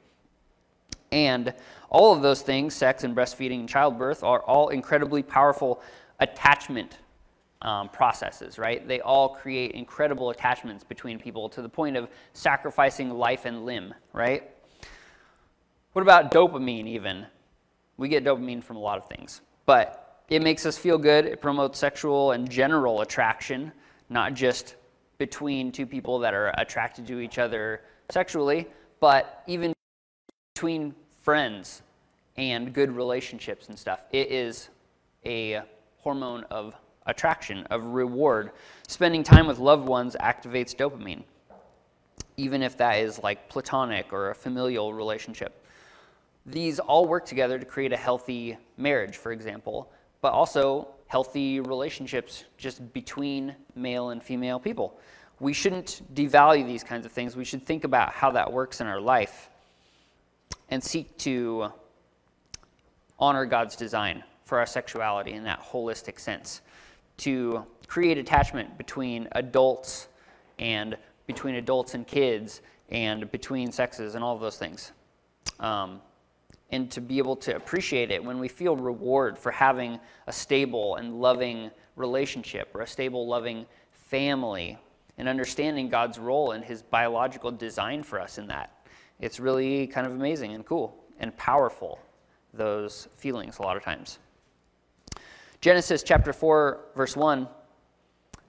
And 1.10 1.54
all 1.88 2.14
of 2.14 2.22
those 2.22 2.42
things, 2.42 2.74
sex 2.74 3.02
and 3.04 3.16
breastfeeding 3.16 3.60
and 3.60 3.68
childbirth, 3.68 4.22
are 4.22 4.42
all 4.42 4.68
incredibly 4.68 5.22
powerful 5.22 5.82
attachment 6.20 6.98
um, 7.62 7.88
processes, 7.88 8.58
right? 8.58 8.86
They 8.86 9.00
all 9.00 9.30
create 9.30 9.72
incredible 9.72 10.30
attachments 10.30 10.84
between 10.84 11.18
people 11.18 11.48
to 11.50 11.62
the 11.62 11.68
point 11.68 11.96
of 11.96 12.08
sacrificing 12.32 13.10
life 13.10 13.44
and 13.44 13.64
limb, 13.64 13.94
right? 14.12 14.50
What 15.92 16.02
about 16.02 16.30
dopamine, 16.30 16.86
even? 16.86 17.26
We 17.96 18.08
get 18.08 18.24
dopamine 18.24 18.62
from 18.62 18.76
a 18.76 18.80
lot 18.80 18.98
of 18.98 19.08
things, 19.08 19.40
but 19.66 20.22
it 20.28 20.42
makes 20.42 20.66
us 20.66 20.78
feel 20.78 20.98
good. 20.98 21.24
It 21.24 21.40
promotes 21.40 21.78
sexual 21.78 22.32
and 22.32 22.48
general 22.48 23.00
attraction, 23.00 23.72
not 24.08 24.34
just 24.34 24.76
between 25.18 25.72
two 25.72 25.86
people 25.86 26.20
that 26.20 26.34
are 26.34 26.54
attracted 26.58 27.06
to 27.08 27.18
each 27.18 27.38
other 27.38 27.80
sexually, 28.10 28.68
but 29.00 29.42
even 29.46 29.72
between 30.54 30.94
friends 31.22 31.82
and 32.36 32.72
good 32.72 32.90
relationships 32.94 33.68
and 33.68 33.78
stuff. 33.78 34.04
It 34.12 34.30
is 34.30 34.68
a 35.26 35.62
hormone 35.98 36.44
of 36.44 36.74
attraction, 37.08 37.66
of 37.70 37.84
reward. 37.84 38.52
Spending 38.86 39.24
time 39.24 39.46
with 39.46 39.58
loved 39.58 39.88
ones 39.88 40.16
activates 40.20 40.74
dopamine, 40.74 41.24
even 42.36 42.62
if 42.62 42.76
that 42.76 42.98
is 42.98 43.20
like 43.22 43.48
platonic 43.48 44.12
or 44.12 44.30
a 44.30 44.34
familial 44.34 44.94
relationship. 44.94 45.64
These 46.46 46.78
all 46.78 47.06
work 47.06 47.26
together 47.26 47.58
to 47.58 47.66
create 47.66 47.92
a 47.92 47.96
healthy 47.96 48.56
marriage, 48.76 49.16
for 49.16 49.32
example 49.32 49.90
but 50.20 50.32
also 50.32 50.88
healthy 51.06 51.60
relationships 51.60 52.44
just 52.56 52.92
between 52.92 53.54
male 53.74 54.10
and 54.10 54.22
female 54.22 54.58
people. 54.58 54.98
We 55.40 55.52
shouldn't 55.52 56.02
devalue 56.14 56.66
these 56.66 56.82
kinds 56.82 57.06
of 57.06 57.12
things. 57.12 57.36
We 57.36 57.44
should 57.44 57.64
think 57.64 57.84
about 57.84 58.12
how 58.12 58.32
that 58.32 58.52
works 58.52 58.80
in 58.80 58.86
our 58.86 59.00
life 59.00 59.50
and 60.70 60.82
seek 60.82 61.16
to 61.18 61.72
honor 63.18 63.46
God's 63.46 63.76
design 63.76 64.24
for 64.44 64.58
our 64.58 64.66
sexuality 64.66 65.32
in 65.32 65.44
that 65.44 65.60
holistic 65.60 66.18
sense, 66.18 66.60
to 67.18 67.64
create 67.86 68.18
attachment 68.18 68.76
between 68.78 69.28
adults 69.32 70.08
and 70.58 70.96
between 71.26 71.56
adults 71.56 71.94
and 71.94 72.06
kids 72.06 72.62
and 72.90 73.30
between 73.30 73.70
sexes 73.70 74.14
and 74.14 74.24
all 74.24 74.34
of 74.34 74.40
those 74.40 74.56
things. 74.56 74.92
Um, 75.60 76.00
and 76.70 76.90
to 76.90 77.00
be 77.00 77.18
able 77.18 77.36
to 77.36 77.56
appreciate 77.56 78.10
it 78.10 78.22
when 78.22 78.38
we 78.38 78.48
feel 78.48 78.76
reward 78.76 79.38
for 79.38 79.50
having 79.50 79.98
a 80.26 80.32
stable 80.32 80.96
and 80.96 81.20
loving 81.20 81.70
relationship 81.96 82.74
or 82.74 82.82
a 82.82 82.86
stable, 82.86 83.26
loving 83.26 83.66
family 83.90 84.78
and 85.16 85.28
understanding 85.28 85.88
God's 85.88 86.18
role 86.18 86.52
and 86.52 86.64
his 86.64 86.82
biological 86.82 87.50
design 87.50 88.02
for 88.02 88.20
us 88.20 88.38
in 88.38 88.46
that. 88.48 88.84
It's 89.20 89.40
really 89.40 89.86
kind 89.86 90.06
of 90.06 90.12
amazing 90.14 90.52
and 90.52 90.64
cool 90.64 90.94
and 91.18 91.36
powerful, 91.36 91.98
those 92.54 93.08
feelings 93.16 93.58
a 93.58 93.62
lot 93.62 93.76
of 93.76 93.82
times. 93.82 94.18
Genesis 95.60 96.04
chapter 96.04 96.32
4, 96.32 96.80
verse 96.94 97.16
1, 97.16 97.48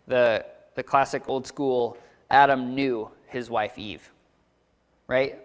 the, 0.05 0.45
the 0.75 0.83
classic 0.83 1.27
old 1.27 1.47
school 1.47 1.97
Adam 2.29 2.75
knew 2.75 3.09
his 3.25 3.49
wife 3.49 3.79
Eve, 3.79 4.11
right? 5.07 5.39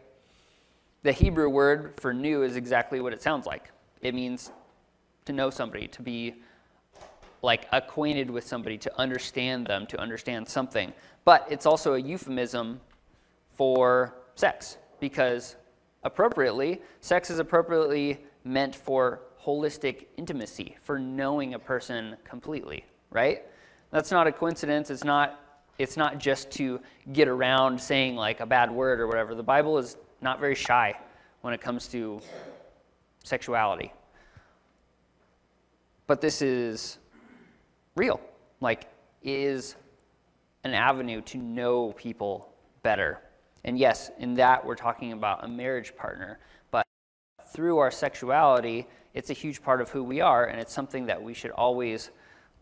The 1.05 1.13
Hebrew 1.13 1.49
word 1.49 1.95
for 1.99 2.13
knew 2.13 2.43
is 2.43 2.57
exactly 2.57 3.01
what 3.01 3.15
it 3.15 3.23
sounds 3.23 3.47
like. 3.47 3.71
It 4.03 4.15
means 4.15 4.53
to 5.25 5.33
know 5.33 5.49
somebody, 5.49 5.89
to 5.89 6.03
be 6.03 6.35
like 7.41 7.67
acquainted 7.73 8.31
with 8.31 8.47
somebody, 8.47 8.77
to 8.79 8.99
understand 9.01 9.67
them, 9.67 9.87
to 9.87 9.99
understand 9.99 10.47
something. 10.47 10.93
But 11.25 11.47
it's 11.51 11.65
also 11.65 11.95
a 11.95 11.99
euphemism 11.99 12.79
for 13.51 14.15
sex 14.35 14.77
because 15.01 15.57
appropriately, 16.03 16.83
sex 17.01 17.31
is 17.31 17.39
appropriately 17.39 18.23
meant 18.45 18.77
for 18.77 19.21
holistic 19.45 20.07
intimacy, 20.17 20.77
for 20.83 20.99
knowing 20.99 21.55
a 21.55 21.59
person 21.59 22.17
completely, 22.25 22.85
right? 23.11 23.43
That's 23.91 24.11
not 24.11 24.27
a 24.27 24.33
coincidence. 24.33 24.91
It's 24.91 25.05
not 25.05 25.41
it's 25.79 25.97
not 25.97 26.19
just 26.19 26.51
to 26.53 26.81
get 27.13 27.27
around 27.27 27.81
saying 27.81 28.15
like 28.15 28.41
a 28.41 28.47
bad 28.47 28.71
word 28.71 29.01
or 29.01 29.09
whatever. 29.09 29.35
The 29.35 29.43
Bible 29.43 29.77
is 29.79 29.97
not 30.21 30.39
very 30.39 30.55
shy 30.55 30.97
when 31.41 31.53
it 31.53 31.61
comes 31.61 31.89
to 31.89 32.21
sexuality. 33.25 33.93
But 36.07 36.21
this 36.21 36.43
is 36.43 36.99
real. 37.97 38.21
Like, 38.61 38.89
is 39.23 39.75
an 40.65 40.75
avenue 40.75 41.21
to 41.23 41.39
know 41.39 41.93
people 41.93 42.53
better. 42.83 43.21
And 43.65 43.79
yes, 43.79 44.11
in 44.19 44.35
that 44.35 44.65
we're 44.65 44.75
talking 44.75 45.13
about 45.13 45.45
a 45.45 45.49
marriage 45.49 45.97
partner, 45.97 46.39
but 46.71 46.87
through 47.49 47.79
our 47.79 47.91
sexuality, 47.91 48.87
it's 49.15 49.31
a 49.31 49.35
huge 49.35 49.63
part 49.63 49.81
of 49.81 49.91
who 49.91 50.03
we 50.05 50.21
are, 50.21 50.47
and 50.47 50.61
it's 50.61 50.73
something 50.73 51.07
that 51.07 51.23
we 51.23 51.35
should 51.35 51.53
always 51.53 52.11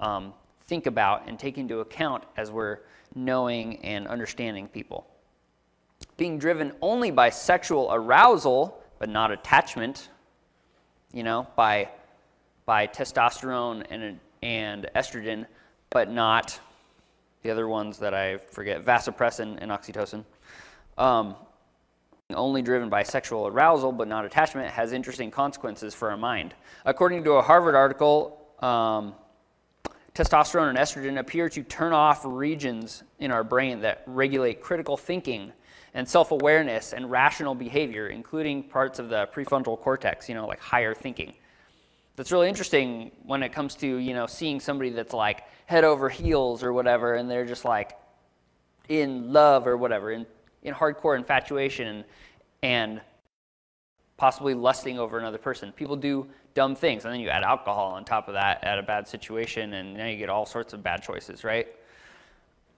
um, 0.01 0.33
think 0.67 0.87
about 0.87 1.27
and 1.27 1.39
take 1.39 1.59
into 1.59 1.81
account 1.81 2.25
as 2.37 2.51
we're 2.51 2.79
knowing 3.15 3.77
and 3.85 4.07
understanding 4.07 4.69
people 4.69 5.07
being 6.17 6.39
driven 6.39 6.73
only 6.81 7.11
by 7.11 7.31
sexual 7.31 7.89
arousal, 7.93 8.81
but 8.99 9.09
not 9.09 9.31
attachment, 9.31 10.09
you 11.13 11.23
know, 11.23 11.47
by, 11.57 11.89
by 12.65 12.87
testosterone 12.87 13.85
and, 13.91 14.19
and 14.43 14.91
estrogen, 14.95 15.47
but 15.91 16.11
not 16.11 16.59
the 17.43 17.51
other 17.51 17.67
ones 17.67 17.99
that 17.99 18.15
I 18.15 18.37
forget, 18.37 18.85
vasopressin 18.85 19.59
and 19.61 19.71
oxytocin. 19.71 20.25
Um, 20.97 21.35
only 22.35 22.63
driven 22.63 22.89
by 22.89 23.03
sexual 23.03 23.47
arousal 23.47 23.93
but 23.93 24.09
not 24.09 24.25
attachment 24.25 24.71
has 24.71 24.93
interesting 24.93 25.31
consequences 25.31 25.95
for 25.95 26.11
our 26.11 26.17
mind. 26.17 26.55
According 26.85 27.25
to 27.25 27.33
a 27.33 27.43
Harvard 27.43 27.75
article, 27.75 28.47
um, 28.61 29.15
testosterone 30.15 30.69
and 30.69 30.79
estrogen 30.79 31.19
appear 31.19 31.49
to 31.49 31.63
turn 31.63 31.93
off 31.93 32.23
regions 32.25 33.03
in 33.19 33.31
our 33.31 33.45
brain 33.45 33.81
that 33.81 34.03
regulate 34.07 34.61
critical 34.61 34.97
thinking 34.97 35.53
and 35.95 36.09
self 36.09 36.31
awareness 36.31 36.93
and 36.93 37.11
rational 37.11 37.55
behavior, 37.55 38.09
including 38.09 38.63
parts 38.63 38.99
of 38.99 39.09
the 39.09 39.29
prefrontal 39.35 39.79
cortex, 39.79 40.29
you 40.29 40.35
know, 40.35 40.47
like 40.47 40.61
higher 40.61 40.95
thinking. 40.95 41.35
That's 42.17 42.31
really 42.31 42.49
interesting 42.49 43.11
when 43.23 43.43
it 43.43 43.53
comes 43.53 43.75
to, 43.77 43.87
you 43.97 44.13
know, 44.13 44.27
seeing 44.27 44.61
somebody 44.61 44.91
that's 44.91 45.15
like 45.15 45.45
head 45.67 45.85
over 45.85 46.09
heels 46.09 46.63
or 46.63 46.73
whatever, 46.73 47.15
and 47.15 47.31
they're 47.31 47.47
just 47.47 47.65
like 47.65 47.99
in 48.89 49.33
love 49.33 49.67
or 49.67 49.77
whatever, 49.77 50.11
in, 50.11 50.27
in 50.63 50.75
hardcore 50.75 51.17
infatuation 51.17 52.05
and, 52.63 53.01
possibly 54.23 54.55
lusting 54.55 55.01
over 55.01 55.19
another 55.19 55.37
person. 55.37 55.73
People 55.73 55.97
do 55.97 56.29
dumb 56.55 56.77
things, 56.77 57.05
and 57.05 57.13
then 57.13 57.19
you 57.19 57.29
add 57.29 57.43
alcohol 57.43 57.93
on 57.93 58.05
top 58.05 58.29
of 58.29 58.35
that 58.35 58.63
at 58.63 58.79
a 58.79 58.83
bad 58.83 59.09
situation, 59.09 59.75
and 59.75 59.95
now 59.95 60.07
you 60.07 60.17
get 60.17 60.29
all 60.29 60.47
sorts 60.47 60.73
of 60.73 60.81
bad 60.81 61.03
choices, 61.03 61.43
right? 61.43 61.67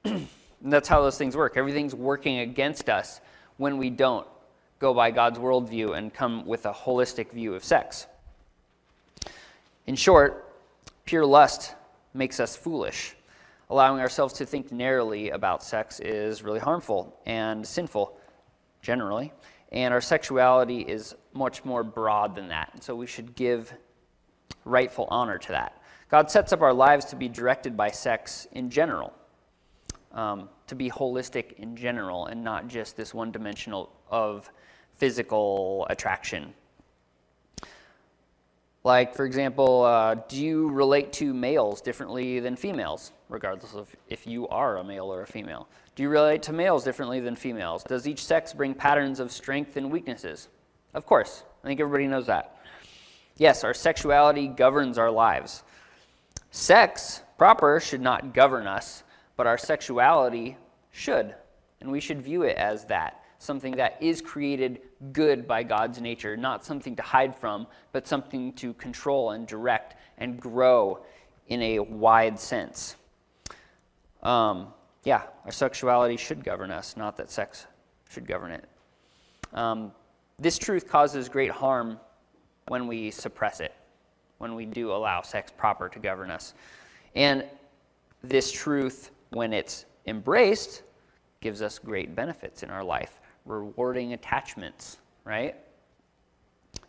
that's 0.62 0.88
how 0.88 1.02
those 1.02 1.18
things 1.18 1.36
work. 1.36 1.58
Everything's 1.58 1.94
working 1.94 2.38
against 2.38 2.88
us 2.88 3.20
when 3.58 3.76
we 3.76 3.90
don't 3.90 4.26
go 4.78 4.94
by 4.94 5.10
God's 5.10 5.38
worldview 5.38 5.98
and 5.98 6.14
come 6.14 6.46
with 6.46 6.64
a 6.64 6.72
holistic 6.72 7.30
view 7.30 7.54
of 7.54 7.62
sex. 7.62 8.06
In 9.86 9.96
short, 9.96 10.50
pure 11.04 11.26
lust 11.26 11.74
makes 12.14 12.40
us 12.40 12.56
foolish. 12.56 13.14
Allowing 13.74 14.00
ourselves 14.00 14.34
to 14.34 14.46
think 14.46 14.70
narrowly 14.70 15.30
about 15.30 15.60
sex 15.60 15.98
is 15.98 16.44
really 16.44 16.60
harmful 16.60 17.18
and 17.26 17.66
sinful, 17.66 18.16
generally. 18.82 19.32
And 19.72 19.92
our 19.92 20.00
sexuality 20.00 20.82
is 20.82 21.16
much 21.32 21.64
more 21.64 21.82
broad 21.82 22.36
than 22.36 22.46
that. 22.50 22.70
And 22.72 22.80
so 22.80 22.94
we 22.94 23.08
should 23.08 23.34
give 23.34 23.72
rightful 24.64 25.08
honor 25.10 25.38
to 25.38 25.48
that. 25.48 25.82
God 26.08 26.30
sets 26.30 26.52
up 26.52 26.62
our 26.62 26.72
lives 26.72 27.04
to 27.06 27.16
be 27.16 27.28
directed 27.28 27.76
by 27.76 27.90
sex 27.90 28.46
in 28.52 28.70
general, 28.70 29.12
um, 30.12 30.48
to 30.68 30.76
be 30.76 30.88
holistic 30.88 31.54
in 31.54 31.74
general, 31.74 32.26
and 32.26 32.44
not 32.44 32.68
just 32.68 32.96
this 32.96 33.12
one 33.12 33.32
dimensional 33.32 33.90
of 34.08 34.48
physical 34.94 35.84
attraction. 35.90 36.54
Like, 38.84 39.14
for 39.14 39.24
example, 39.24 39.82
uh, 39.82 40.14
do 40.28 40.36
you 40.36 40.70
relate 40.70 41.12
to 41.14 41.32
males 41.32 41.80
differently 41.80 42.38
than 42.38 42.54
females, 42.54 43.12
regardless 43.34 43.74
of 43.74 43.94
if 44.08 44.26
you 44.26 44.48
are 44.48 44.78
a 44.78 44.84
male 44.84 45.12
or 45.12 45.20
a 45.22 45.26
female? 45.26 45.68
Do 45.94 46.02
you 46.02 46.08
relate 46.08 46.42
to 46.44 46.52
males 46.52 46.84
differently 46.84 47.20
than 47.20 47.36
females? 47.36 47.84
Does 47.84 48.08
each 48.08 48.24
sex 48.24 48.54
bring 48.54 48.72
patterns 48.74 49.20
of 49.20 49.30
strength 49.30 49.76
and 49.76 49.90
weaknesses? 49.90 50.48
Of 50.94 51.04
course. 51.04 51.44
I 51.62 51.66
think 51.66 51.80
everybody 51.80 52.06
knows 52.06 52.26
that. 52.26 52.56
Yes, 53.36 53.64
our 53.64 53.74
sexuality 53.74 54.46
governs 54.46 54.96
our 54.96 55.10
lives. 55.10 55.64
Sex 56.50 57.20
proper 57.36 57.80
should 57.80 58.00
not 58.00 58.32
govern 58.32 58.66
us, 58.66 59.02
but 59.36 59.46
our 59.46 59.58
sexuality 59.58 60.56
should. 60.92 61.34
And 61.80 61.90
we 61.90 62.00
should 62.00 62.22
view 62.22 62.42
it 62.42 62.56
as 62.56 62.84
that 62.86 63.20
something 63.38 63.76
that 63.76 63.98
is 64.00 64.22
created 64.22 64.80
good 65.12 65.46
by 65.46 65.62
God's 65.62 66.00
nature, 66.00 66.34
not 66.36 66.64
something 66.64 66.96
to 66.96 67.02
hide 67.02 67.36
from, 67.36 67.66
but 67.92 68.06
something 68.06 68.54
to 68.54 68.72
control 68.74 69.32
and 69.32 69.46
direct 69.46 69.96
and 70.16 70.40
grow 70.40 71.00
in 71.48 71.60
a 71.60 71.78
wide 71.80 72.40
sense. 72.40 72.96
Um, 74.24 74.68
yeah, 75.04 75.22
our 75.44 75.52
sexuality 75.52 76.16
should 76.16 76.42
govern 76.42 76.70
us, 76.70 76.96
not 76.96 77.16
that 77.18 77.30
sex 77.30 77.66
should 78.08 78.26
govern 78.26 78.52
it. 78.52 78.64
Um, 79.52 79.92
this 80.38 80.58
truth 80.58 80.88
causes 80.88 81.28
great 81.28 81.50
harm 81.50 82.00
when 82.68 82.86
we 82.86 83.10
suppress 83.10 83.60
it, 83.60 83.74
when 84.38 84.54
we 84.54 84.64
do 84.64 84.92
allow 84.92 85.22
sex 85.22 85.52
proper 85.56 85.88
to 85.90 85.98
govern 85.98 86.30
us. 86.30 86.54
And 87.14 87.44
this 88.22 88.50
truth, 88.50 89.10
when 89.30 89.52
it's 89.52 89.84
embraced, 90.06 90.82
gives 91.40 91.60
us 91.60 91.78
great 91.78 92.16
benefits 92.16 92.62
in 92.62 92.70
our 92.70 92.82
life, 92.82 93.20
rewarding 93.44 94.14
attachments, 94.14 94.98
right? 95.24 95.54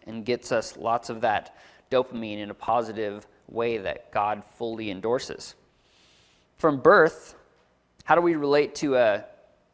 And 0.08 0.26
gets 0.26 0.52
us 0.52 0.78
lots 0.78 1.10
of 1.10 1.22
that 1.22 1.58
dopamine 1.92 2.40
in 2.40 2.50
a 2.50 2.54
positive 2.54 3.28
way 3.48 3.78
that 3.78 4.12
God 4.12 4.44
fully 4.44 4.90
endorses. 4.90 5.56
From 6.58 6.80
birth, 6.80 7.36
how 8.06 8.16
do 8.16 8.22
we 8.22 8.36
relate 8.36 8.76
to 8.76 8.96
a 8.96 9.26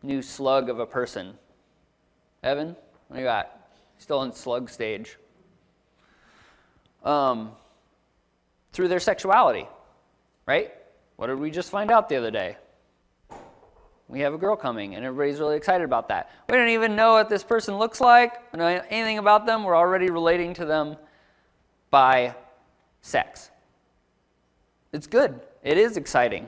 new 0.04 0.22
slug 0.22 0.70
of 0.70 0.80
a 0.80 0.86
person? 0.86 1.34
Evan, 2.44 2.76
what 3.08 3.18
do 3.18 3.22
you 3.22 3.28
got? 3.28 3.60
Still 3.98 4.24
in 4.24 4.34
slug 4.34 4.70
stage. 4.70 5.18
Um, 7.04 7.52
through 8.74 8.88
their 8.88 9.00
sexuality, 9.00 9.68
right? 10.46 10.74
What 11.18 11.28
did 11.28 11.40
we 11.40 11.52
just 11.52 11.70
find 11.70 11.92
out 11.92 12.10
the 12.10 12.16
other 12.16 12.32
day? 12.32 12.58
We 14.08 14.22
have 14.22 14.34
a 14.34 14.38
girl 14.38 14.56
coming, 14.56 14.96
and 14.96 15.06
everybody's 15.06 15.40
really 15.40 15.56
excited 15.56 15.84
about 15.84 16.10
that. 16.10 16.32
We 16.50 16.58
don't 16.58 16.70
even 16.70 16.96
know 16.96 17.14
what 17.14 17.30
this 17.30 17.44
person 17.44 17.78
looks 17.78 18.02
like, 18.02 18.34
we 18.52 18.60
don't 18.60 18.76
know 18.76 18.84
anything 18.90 19.20
about 19.20 19.46
them. 19.46 19.64
We're 19.64 19.76
already 19.76 20.10
relating 20.10 20.54
to 20.56 20.66
them 20.66 20.98
by 21.92 22.36
sex. 23.02 23.52
It's 24.92 25.08
good, 25.08 25.40
it 25.64 25.78
is 25.78 25.96
exciting. 25.96 26.48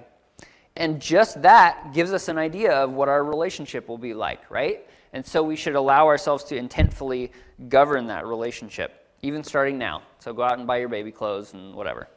And 0.75 0.99
just 0.99 1.41
that 1.43 1.93
gives 1.93 2.11
us 2.13 2.27
an 2.27 2.37
idea 2.37 2.71
of 2.71 2.91
what 2.91 3.07
our 3.07 3.23
relationship 3.23 3.87
will 3.87 3.97
be 3.97 4.13
like, 4.13 4.49
right? 4.49 4.87
And 5.13 5.25
so 5.25 5.43
we 5.43 5.55
should 5.55 5.75
allow 5.75 6.07
ourselves 6.07 6.43
to 6.45 6.59
intentfully 6.59 7.29
govern 7.69 8.07
that 8.07 8.25
relationship, 8.25 9.07
even 9.21 9.43
starting 9.43 9.77
now. 9.77 10.01
So 10.19 10.33
go 10.33 10.41
out 10.41 10.57
and 10.57 10.65
buy 10.65 10.77
your 10.77 10.89
baby 10.89 11.11
clothes 11.11 11.53
and 11.53 11.75
whatever. 11.75 12.07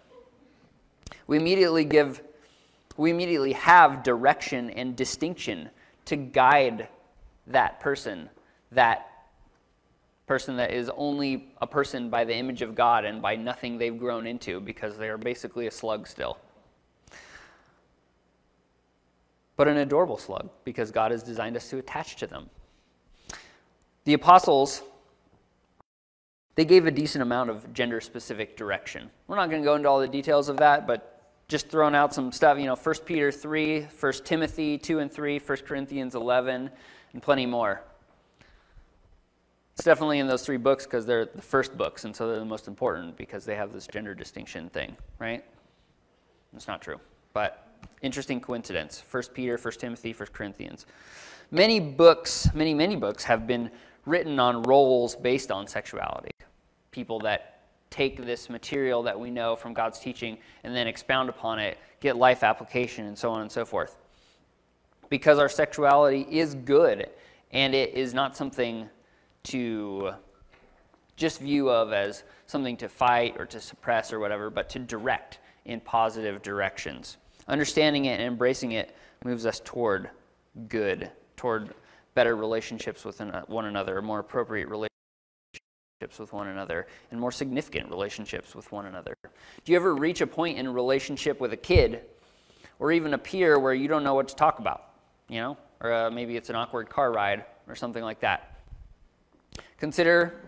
We 1.27 1.37
immediately 1.37 1.85
give, 1.85 2.23
we 2.97 3.11
immediately 3.11 3.53
have 3.53 4.03
direction 4.03 4.71
and 4.71 4.97
distinction 4.97 5.69
to 6.07 6.16
guide 6.16 6.88
that 7.49 7.81
person, 7.81 8.31
that 8.73 9.11
person 10.27 10.57
that 10.57 10.73
is 10.73 10.90
only 10.97 11.53
a 11.61 11.66
person 11.66 12.09
by 12.09 12.25
the 12.25 12.35
image 12.35 12.62
of 12.62 12.75
God 12.75 13.05
and 13.05 13.21
by 13.21 13.37
nothing 13.37 13.77
they've 13.77 13.97
grown 13.97 14.27
into 14.27 14.61
because 14.61 14.97
they 14.97 15.09
are 15.09 15.19
basically 15.19 15.66
a 15.66 15.71
slug 15.71 16.07
still. 16.07 16.38
But 19.57 19.69
an 19.69 19.79
adorable 19.79 20.19
slug 20.19 20.51
because 20.64 20.90
God 20.90 21.11
has 21.11 21.23
designed 21.23 21.57
us 21.57 21.69
to 21.71 21.79
attach 21.79 22.16
to 22.16 22.27
them. 22.27 22.49
The 24.05 24.14
apostles, 24.14 24.83
they 26.55 26.64
gave 26.64 26.87
a 26.87 26.90
decent 26.90 27.23
amount 27.23 27.51
of 27.51 27.73
gender 27.73 28.01
specific 28.01 28.57
direction. 28.57 29.11
We're 29.27 29.37
not 29.37 29.51
going 29.51 29.62
to 29.62 29.66
go 29.66 29.75
into 29.75 29.88
all 29.88 30.01
the 30.01 30.09
details 30.09 30.49
of 30.49 30.59
that, 30.59 30.87
but 30.87 31.12
just 31.49 31.69
throwing 31.69 31.95
out 31.95 32.12
some 32.12 32.33
stuff, 32.33 32.59
you 32.59 32.66
know, 32.66 32.77
1 32.77 32.95
Peter 33.05 33.33
3, 33.33 33.83
1 33.83 34.12
Timothy 34.25 34.79
2 34.79 34.99
and 34.99 35.12
3, 35.12 35.38
1 35.38 35.59
Corinthians 35.59 36.14
11, 36.14 36.71
and 37.12 37.23
plenty 37.23 37.47
more. 37.47 37.83
It's 39.75 39.85
definitely 39.85 40.19
in 40.19 40.27
those 40.27 40.45
three 40.45 40.57
books 40.57 40.85
because 40.85 41.05
they're 41.05 41.27
the 41.27 41.42
first 41.42 41.77
books, 41.77 42.05
and 42.05 42.16
so 42.16 42.29
they're 42.29 42.38
the 42.38 42.45
most 42.45 42.66
important 42.66 43.16
because 43.16 43.45
they 43.45 43.55
have 43.55 43.73
this 43.73 43.87
gender 43.87 44.14
distinction 44.14 44.71
thing, 44.71 44.97
right? 45.19 45.45
It's 46.55 46.66
not 46.66 46.81
true, 46.81 46.99
but 47.35 47.65
Interesting 48.03 48.41
coincidence. 48.41 49.03
1 49.11 49.23
Peter, 49.35 49.57
1 49.57 49.73
Timothy, 49.75 50.12
1 50.12 50.29
Corinthians. 50.33 50.87
Many 51.51 51.81
books, 51.81 52.49
many, 52.55 52.75
many 52.75 52.97
books 52.97 53.25
have 53.25 53.47
been 53.47 53.71
written 54.05 54.39
on 54.39 54.62
roles 54.62 55.17
based 55.17 55.51
on 55.51 55.67
sexuality. 55.67 56.31
People 56.91 57.19
that 57.21 57.61
take 57.91 58.25
this 58.25 58.51
material 58.51 59.03
that 59.03 59.19
we 59.19 59.31
know 59.31 59.57
from 59.57 59.73
God's 59.73 59.99
teaching 59.99 60.39
and 60.65 60.75
then 60.75 60.87
expound 60.87 61.29
upon 61.29 61.59
it, 61.59 61.79
get 62.01 62.17
life 62.17 62.43
application, 62.43 63.07
and 63.07 63.17
so 63.17 63.31
on 63.31 63.43
and 63.43 63.51
so 63.51 63.65
forth. 63.65 63.97
Because 65.09 65.39
our 65.39 65.49
sexuality 65.49 66.27
is 66.31 66.55
good 66.55 67.09
and 67.53 67.75
it 67.75 67.95
is 67.95 68.12
not 68.12 68.37
something 68.37 68.89
to 69.45 70.12
just 71.17 71.41
view 71.41 71.71
of 71.71 71.93
as 71.93 72.25
something 72.47 72.77
to 72.77 72.89
fight 72.89 73.37
or 73.39 73.47
to 73.47 73.61
suppress 73.61 74.12
or 74.12 74.19
whatever, 74.19 74.51
but 74.51 74.69
to 74.71 74.79
direct 74.79 75.39
in 75.65 75.81
positive 75.81 76.43
directions. 76.43 77.17
Understanding 77.48 78.06
it 78.06 78.20
and 78.20 78.22
embracing 78.22 78.72
it 78.72 78.96
moves 79.24 79.46
us 79.46 79.61
toward 79.64 80.11
good, 80.68 81.11
toward 81.37 81.74
better 82.14 82.35
relationships 82.35 83.04
with 83.04 83.20
one 83.46 83.66
another, 83.66 84.00
more 84.02 84.20
appropriate 84.20 84.68
relationships 84.68 84.90
with 86.18 86.32
one 86.32 86.48
another, 86.48 86.87
and 87.11 87.20
more 87.20 87.32
significant 87.32 87.88
relationships 87.90 88.54
with 88.54 88.70
one 88.72 88.87
another. 88.87 89.14
Do 89.64 89.72
you 89.72 89.76
ever 89.76 89.94
reach 89.94 90.20
a 90.20 90.26
point 90.26 90.59
in 90.59 90.66
a 90.66 90.72
relationship 90.72 91.40
with 91.40 91.52
a 91.52 91.56
kid 91.56 92.02
or 92.78 92.92
even 92.92 93.14
a 93.14 93.18
peer 93.18 93.59
where 93.59 93.74
you 93.74 93.88
don't 93.88 94.02
know 94.02 94.14
what 94.14 94.28
to 94.28 94.35
talk 94.35 94.59
about? 94.59 94.90
You 95.28 95.40
know, 95.40 95.56
or 95.80 95.92
uh, 95.92 96.11
maybe 96.11 96.37
it's 96.37 96.50
an 96.50 96.56
awkward 96.56 96.88
car 96.88 97.12
ride 97.12 97.44
or 97.68 97.74
something 97.74 98.02
like 98.02 98.20
that. 98.20 98.61
Consider 99.78 100.40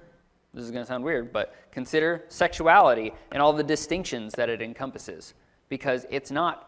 this 0.55 0.65
is 0.65 0.71
going 0.71 0.83
to 0.83 0.89
sound 0.89 1.05
weird, 1.05 1.33
but 1.33 1.55
consider 1.71 2.25
sexuality 2.29 3.13
and 3.31 3.43
all 3.43 3.53
the 3.53 3.63
distinctions 3.63 4.33
that 4.35 4.49
it 4.49 4.63
encompasses 4.63 5.35
because 5.69 6.07
it's 6.11 6.31
not 6.31 6.68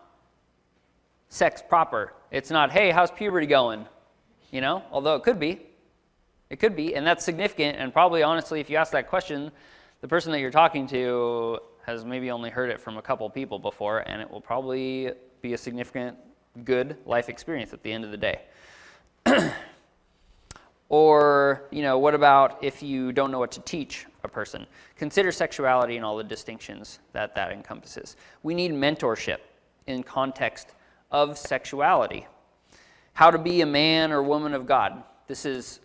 sex 1.30 1.62
proper. 1.66 2.12
It's 2.30 2.50
not, 2.50 2.70
hey, 2.70 2.90
how's 2.90 3.10
puberty 3.10 3.46
going? 3.46 3.86
You 4.50 4.60
know, 4.60 4.82
although 4.92 5.14
it 5.14 5.22
could 5.22 5.40
be. 5.40 5.60
It 6.50 6.58
could 6.58 6.76
be, 6.76 6.94
and 6.94 7.06
that's 7.06 7.24
significant. 7.24 7.78
And 7.78 7.92
probably, 7.92 8.22
honestly, 8.22 8.60
if 8.60 8.68
you 8.68 8.76
ask 8.76 8.92
that 8.92 9.08
question, 9.08 9.50
the 10.02 10.08
person 10.08 10.32
that 10.32 10.40
you're 10.40 10.50
talking 10.50 10.86
to 10.88 11.60
has 11.86 12.04
maybe 12.04 12.30
only 12.30 12.50
heard 12.50 12.70
it 12.70 12.80
from 12.80 12.98
a 12.98 13.02
couple 13.02 13.30
people 13.30 13.58
before, 13.58 14.00
and 14.00 14.20
it 14.20 14.28
will 14.28 14.40
probably 14.40 15.12
be 15.40 15.54
a 15.54 15.58
significant, 15.58 16.18
good 16.64 16.96
life 17.06 17.28
experience 17.28 17.72
at 17.72 17.82
the 17.82 17.92
end 17.92 18.04
of 18.04 18.10
the 18.10 18.16
day. 18.16 18.42
Or, 20.90 21.68
you 21.70 21.82
know, 21.82 21.98
what 21.98 22.16
about 22.16 22.58
if 22.62 22.82
you 22.82 23.12
don't 23.12 23.30
know 23.30 23.38
what 23.38 23.52
to 23.52 23.60
teach 23.60 24.06
a 24.24 24.28
person? 24.28 24.66
Consider 24.96 25.30
sexuality 25.30 25.94
and 25.94 26.04
all 26.04 26.16
the 26.16 26.24
distinctions 26.24 26.98
that 27.12 27.32
that 27.36 27.52
encompasses. 27.52 28.16
We 28.42 28.54
need 28.54 28.72
mentorship 28.72 29.38
in 29.86 30.02
context 30.02 30.74
of 31.10 31.38
sexuality. 31.38 32.26
How 33.12 33.30
to 33.30 33.38
be 33.38 33.60
a 33.60 33.66
man 33.66 34.12
or 34.12 34.22
woman 34.22 34.54
of 34.54 34.66
God. 34.66 35.02
This 35.26 35.44
is 35.44 35.80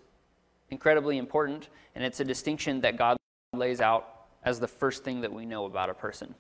incredibly 0.70 1.18
important, 1.18 1.70
and 1.96 2.04
it's 2.04 2.20
a 2.20 2.26
distinction 2.26 2.82
that 2.82 2.98
God 2.98 3.18
lays 3.54 3.82
out 3.82 4.16
as 4.44 4.60
the 4.60 4.68
first 4.68 5.04
thing 5.04 5.22
that 5.22 5.34
we 5.34 5.46
know 5.46 5.66
about 5.66 5.90
a 5.90 5.94
person. 5.94 6.36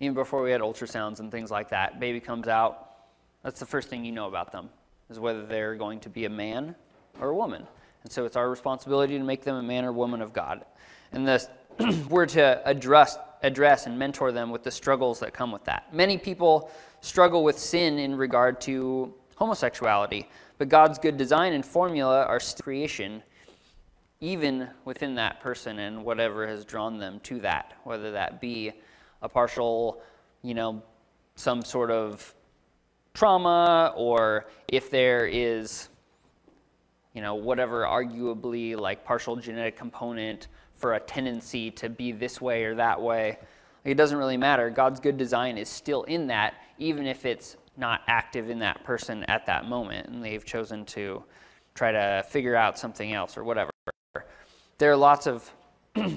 Even 0.00 0.14
before 0.14 0.42
we 0.42 0.50
had 0.50 0.60
ultrasounds 0.60 1.20
and 1.20 1.30
things 1.30 1.50
like 1.50 1.68
that, 1.70 2.00
baby 2.00 2.18
comes 2.18 2.48
out, 2.48 2.88
that's 3.42 3.60
the 3.60 3.66
first 3.66 3.88
thing 3.88 4.04
you 4.04 4.12
know 4.12 4.26
about 4.26 4.50
them, 4.52 4.68
is 5.10 5.18
whether 5.18 5.44
they're 5.46 5.74
going 5.74 6.00
to 6.00 6.08
be 6.08 6.24
a 6.24 6.30
man 6.30 6.74
or 7.20 7.28
a 7.28 7.36
woman. 7.36 7.66
And 8.02 8.12
so 8.12 8.24
it's 8.24 8.36
our 8.36 8.50
responsibility 8.50 9.16
to 9.16 9.24
make 9.24 9.42
them 9.42 9.56
a 9.56 9.62
man 9.62 9.84
or 9.84 9.92
woman 9.92 10.20
of 10.20 10.32
God. 10.32 10.64
And 11.12 11.26
this, 11.26 11.48
we're 12.08 12.26
to 12.26 12.62
address, 12.64 13.18
address 13.42 13.86
and 13.86 13.98
mentor 13.98 14.32
them 14.32 14.50
with 14.50 14.62
the 14.62 14.70
struggles 14.70 15.20
that 15.20 15.32
come 15.32 15.52
with 15.52 15.64
that. 15.64 15.92
Many 15.92 16.18
people 16.18 16.70
struggle 17.00 17.44
with 17.44 17.58
sin 17.58 17.98
in 17.98 18.14
regard 18.14 18.60
to 18.62 19.12
homosexuality, 19.36 20.28
but 20.58 20.68
God's 20.68 20.98
good 20.98 21.16
design 21.16 21.52
and 21.52 21.64
formula 21.64 22.24
are 22.24 22.40
creation, 22.62 23.22
even 24.20 24.68
within 24.84 25.16
that 25.16 25.40
person 25.40 25.80
and 25.80 26.04
whatever 26.04 26.46
has 26.46 26.64
drawn 26.64 26.98
them 26.98 27.20
to 27.24 27.40
that, 27.40 27.72
whether 27.84 28.12
that 28.12 28.40
be 28.40 28.72
a 29.20 29.28
partial, 29.28 30.00
you 30.42 30.54
know, 30.54 30.82
some 31.34 31.62
sort 31.62 31.90
of 31.90 32.34
trauma 33.14 33.92
or 33.96 34.46
if 34.68 34.90
there 34.90 35.26
is 35.26 35.88
you 37.14 37.20
know 37.20 37.34
whatever 37.34 37.84
arguably 37.84 38.76
like 38.76 39.04
partial 39.04 39.36
genetic 39.36 39.76
component 39.76 40.48
for 40.82 40.94
a 40.94 41.00
tendency 41.00 41.70
to 41.70 41.88
be 41.88 42.10
this 42.10 42.40
way 42.40 42.64
or 42.64 42.74
that 42.74 43.00
way. 43.00 43.38
It 43.84 43.94
doesn't 43.94 44.18
really 44.18 44.36
matter. 44.36 44.68
God's 44.68 44.98
good 44.98 45.16
design 45.16 45.56
is 45.56 45.68
still 45.68 46.02
in 46.02 46.26
that 46.26 46.54
even 46.76 47.06
if 47.06 47.24
it's 47.24 47.56
not 47.76 48.02
active 48.08 48.50
in 48.50 48.58
that 48.58 48.82
person 48.82 49.22
at 49.28 49.46
that 49.46 49.66
moment 49.66 50.08
and 50.08 50.22
they've 50.22 50.44
chosen 50.44 50.84
to 50.84 51.22
try 51.76 51.92
to 51.92 52.24
figure 52.28 52.56
out 52.56 52.78
something 52.78 53.12
else 53.12 53.36
or 53.36 53.44
whatever. 53.44 53.70
There 54.78 54.90
are 54.90 54.96
lots 54.96 55.28
of 55.28 55.48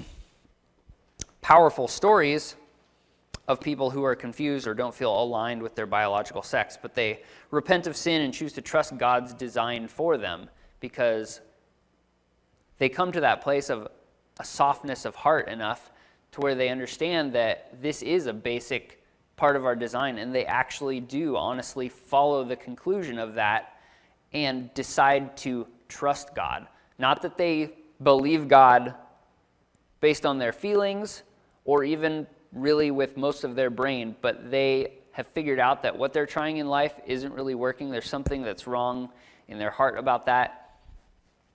powerful 1.40 1.86
stories 1.86 2.56
of 3.46 3.60
people 3.60 3.88
who 3.88 4.02
are 4.02 4.16
confused 4.16 4.66
or 4.66 4.74
don't 4.74 4.94
feel 4.94 5.22
aligned 5.22 5.62
with 5.62 5.76
their 5.76 5.86
biological 5.86 6.42
sex, 6.42 6.76
but 6.80 6.92
they 6.92 7.22
repent 7.52 7.86
of 7.86 7.96
sin 7.96 8.22
and 8.22 8.34
choose 8.34 8.52
to 8.54 8.60
trust 8.60 8.98
God's 8.98 9.32
design 9.32 9.86
for 9.86 10.18
them 10.18 10.50
because 10.80 11.40
they 12.78 12.88
come 12.88 13.12
to 13.12 13.20
that 13.20 13.40
place 13.40 13.70
of 13.70 13.88
a 14.38 14.44
softness 14.44 15.04
of 15.04 15.14
heart 15.14 15.48
enough 15.48 15.90
to 16.32 16.40
where 16.40 16.54
they 16.54 16.68
understand 16.68 17.32
that 17.32 17.80
this 17.80 18.02
is 18.02 18.26
a 18.26 18.32
basic 18.32 19.02
part 19.36 19.56
of 19.56 19.64
our 19.64 19.76
design 19.76 20.18
and 20.18 20.34
they 20.34 20.44
actually 20.46 21.00
do 21.00 21.36
honestly 21.36 21.88
follow 21.88 22.44
the 22.44 22.56
conclusion 22.56 23.18
of 23.18 23.34
that 23.34 23.76
and 24.32 24.72
decide 24.74 25.36
to 25.36 25.66
trust 25.88 26.34
God. 26.34 26.66
Not 26.98 27.22
that 27.22 27.36
they 27.36 27.74
believe 28.02 28.48
God 28.48 28.94
based 30.00 30.26
on 30.26 30.38
their 30.38 30.52
feelings 30.52 31.22
or 31.64 31.84
even 31.84 32.26
really 32.52 32.90
with 32.90 33.16
most 33.16 33.44
of 33.44 33.54
their 33.54 33.70
brain, 33.70 34.16
but 34.20 34.50
they 34.50 34.98
have 35.12 35.26
figured 35.26 35.58
out 35.58 35.82
that 35.82 35.96
what 35.96 36.12
they're 36.12 36.26
trying 36.26 36.58
in 36.58 36.68
life 36.68 37.00
isn't 37.06 37.32
really 37.32 37.54
working. 37.54 37.90
There's 37.90 38.08
something 38.08 38.42
that's 38.42 38.66
wrong 38.66 39.10
in 39.48 39.58
their 39.58 39.70
heart 39.70 39.98
about 39.98 40.26
that. 40.26 40.78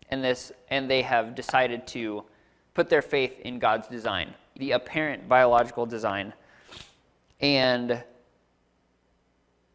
And 0.09 0.23
this 0.23 0.51
and 0.69 0.89
they 0.89 1.03
have 1.03 1.35
decided 1.35 1.87
to 1.87 2.23
put 2.73 2.89
their 2.89 3.01
faith 3.01 3.39
in 3.41 3.59
God's 3.59 3.87
design, 3.87 4.33
the 4.57 4.71
apparent 4.71 5.27
biological 5.27 5.85
design. 5.85 6.33
And 7.39 8.03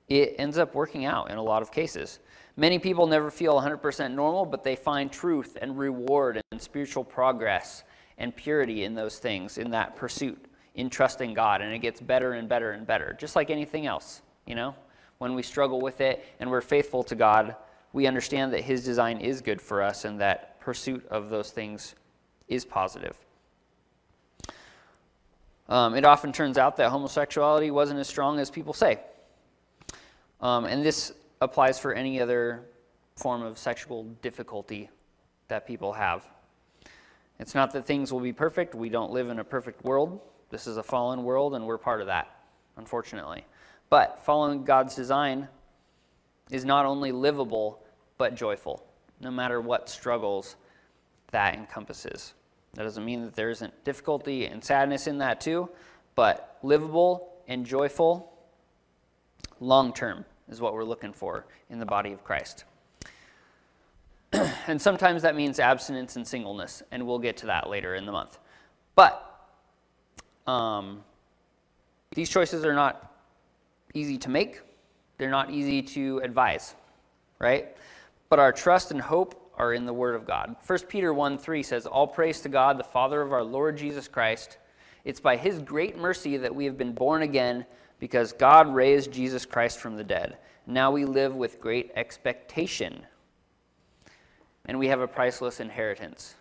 it 0.08 0.36
ends 0.38 0.58
up 0.58 0.74
working 0.74 1.04
out 1.04 1.30
in 1.30 1.36
a 1.36 1.42
lot 1.42 1.62
of 1.62 1.72
cases. 1.72 2.20
Many 2.56 2.78
people 2.78 3.06
never 3.06 3.30
feel 3.30 3.60
100% 3.60 4.14
normal, 4.14 4.46
but 4.46 4.64
they 4.64 4.76
find 4.76 5.10
truth 5.12 5.58
and 5.60 5.76
reward 5.76 6.40
and 6.52 6.60
spiritual 6.60 7.04
progress 7.04 7.84
and 8.18 8.34
purity 8.34 8.84
in 8.84 8.94
those 8.94 9.18
things, 9.18 9.58
in 9.58 9.70
that 9.72 9.96
pursuit 9.96 10.46
in 10.76 10.90
trusting 10.90 11.34
God, 11.34 11.62
and 11.62 11.72
it 11.72 11.78
gets 11.80 12.00
better 12.00 12.34
and 12.34 12.48
better 12.48 12.72
and 12.72 12.86
better, 12.86 13.16
just 13.18 13.34
like 13.34 13.50
anything 13.50 13.86
else, 13.86 14.22
you 14.46 14.54
know? 14.54 14.74
When 15.18 15.34
we 15.34 15.42
struggle 15.42 15.80
with 15.80 16.02
it 16.02 16.24
and 16.38 16.50
we're 16.50 16.60
faithful 16.60 17.02
to 17.04 17.14
God, 17.14 17.56
we 17.94 18.06
understand 18.06 18.52
that 18.52 18.60
His 18.60 18.84
design 18.84 19.18
is 19.18 19.40
good 19.40 19.60
for 19.60 19.82
us 19.82 20.04
and 20.04 20.20
that 20.20 20.60
pursuit 20.60 21.06
of 21.08 21.30
those 21.30 21.50
things 21.50 21.94
is 22.48 22.64
positive. 22.64 23.16
Um, 25.68 25.94
it 25.94 26.04
often 26.04 26.32
turns 26.32 26.58
out 26.58 26.76
that 26.76 26.90
homosexuality 26.90 27.70
wasn't 27.70 27.98
as 27.98 28.08
strong 28.08 28.38
as 28.38 28.50
people 28.50 28.72
say. 28.72 29.00
Um, 30.40 30.64
and 30.64 30.84
this 30.84 31.12
applies 31.40 31.78
for 31.78 31.92
any 31.92 32.20
other 32.20 32.62
form 33.16 33.42
of 33.42 33.58
sexual 33.58 34.04
difficulty 34.22 34.90
that 35.48 35.66
people 35.66 35.92
have. 35.92 36.26
It's 37.38 37.54
not 37.54 37.72
that 37.72 37.84
things 37.84 38.12
will 38.12 38.20
be 38.20 38.32
perfect. 38.32 38.74
We 38.74 38.88
don't 38.88 39.12
live 39.12 39.28
in 39.28 39.38
a 39.38 39.44
perfect 39.44 39.84
world. 39.84 40.20
This 40.50 40.66
is 40.66 40.76
a 40.76 40.82
fallen 40.82 41.24
world, 41.24 41.54
and 41.54 41.66
we're 41.66 41.78
part 41.78 42.00
of 42.00 42.06
that, 42.06 42.30
unfortunately. 42.76 43.44
But 43.90 44.24
following 44.24 44.64
God's 44.64 44.94
design 44.94 45.48
is 46.50 46.64
not 46.64 46.86
only 46.86 47.12
livable, 47.12 47.82
but 48.18 48.34
joyful, 48.34 48.84
no 49.20 49.30
matter 49.30 49.60
what 49.60 49.88
struggles 49.88 50.56
that 51.30 51.54
encompasses. 51.54 52.34
That 52.74 52.82
doesn't 52.82 53.04
mean 53.04 53.22
that 53.22 53.34
there 53.34 53.50
isn't 53.50 53.84
difficulty 53.84 54.46
and 54.46 54.62
sadness 54.62 55.06
in 55.06 55.18
that 55.18 55.40
too, 55.40 55.68
but 56.14 56.58
livable 56.62 57.32
and 57.48 57.64
joyful 57.64 58.32
long 59.60 59.92
term 59.92 60.24
is 60.48 60.60
what 60.60 60.74
we're 60.74 60.84
looking 60.84 61.12
for 61.12 61.46
in 61.70 61.78
the 61.78 61.86
body 61.86 62.12
of 62.12 62.22
Christ. 62.22 62.64
and 64.66 64.80
sometimes 64.80 65.22
that 65.22 65.34
means 65.34 65.58
abstinence 65.58 66.16
and 66.16 66.26
singleness, 66.26 66.82
and 66.90 67.06
we'll 67.06 67.18
get 67.18 67.36
to 67.38 67.46
that 67.46 67.68
later 67.68 67.94
in 67.94 68.06
the 68.06 68.12
month. 68.12 68.38
But 68.94 69.22
um, 70.46 71.02
these 72.14 72.28
choices 72.28 72.64
are 72.64 72.74
not 72.74 73.12
easy 73.94 74.18
to 74.18 74.30
make, 74.30 74.60
they're 75.18 75.30
not 75.30 75.50
easy 75.50 75.82
to 75.82 76.18
advise, 76.18 76.74
right? 77.38 77.74
But 78.28 78.38
our 78.38 78.52
trust 78.52 78.90
and 78.90 79.00
hope 79.00 79.45
are 79.56 79.72
in 79.72 79.86
the 79.86 79.92
Word 79.92 80.14
of 80.14 80.26
God. 80.26 80.56
1 80.66 80.78
Peter 80.88 81.12
1 81.12 81.38
3 81.38 81.62
says, 81.62 81.86
All 81.86 82.06
praise 82.06 82.40
to 82.42 82.48
God, 82.48 82.78
the 82.78 82.84
Father 82.84 83.22
of 83.22 83.32
our 83.32 83.42
Lord 83.42 83.76
Jesus 83.76 84.08
Christ. 84.08 84.58
It's 85.04 85.20
by 85.20 85.36
His 85.36 85.60
great 85.60 85.96
mercy 85.96 86.36
that 86.36 86.54
we 86.54 86.64
have 86.64 86.76
been 86.76 86.92
born 86.92 87.22
again 87.22 87.64
because 87.98 88.32
God 88.32 88.74
raised 88.74 89.12
Jesus 89.12 89.46
Christ 89.46 89.78
from 89.78 89.96
the 89.96 90.04
dead. 90.04 90.38
Now 90.66 90.90
we 90.90 91.04
live 91.04 91.34
with 91.34 91.60
great 91.60 91.92
expectation. 91.94 93.06
And 94.66 94.78
we 94.78 94.88
have 94.88 95.00
a 95.00 95.06
priceless 95.06 95.60
inheritance. 95.60 96.34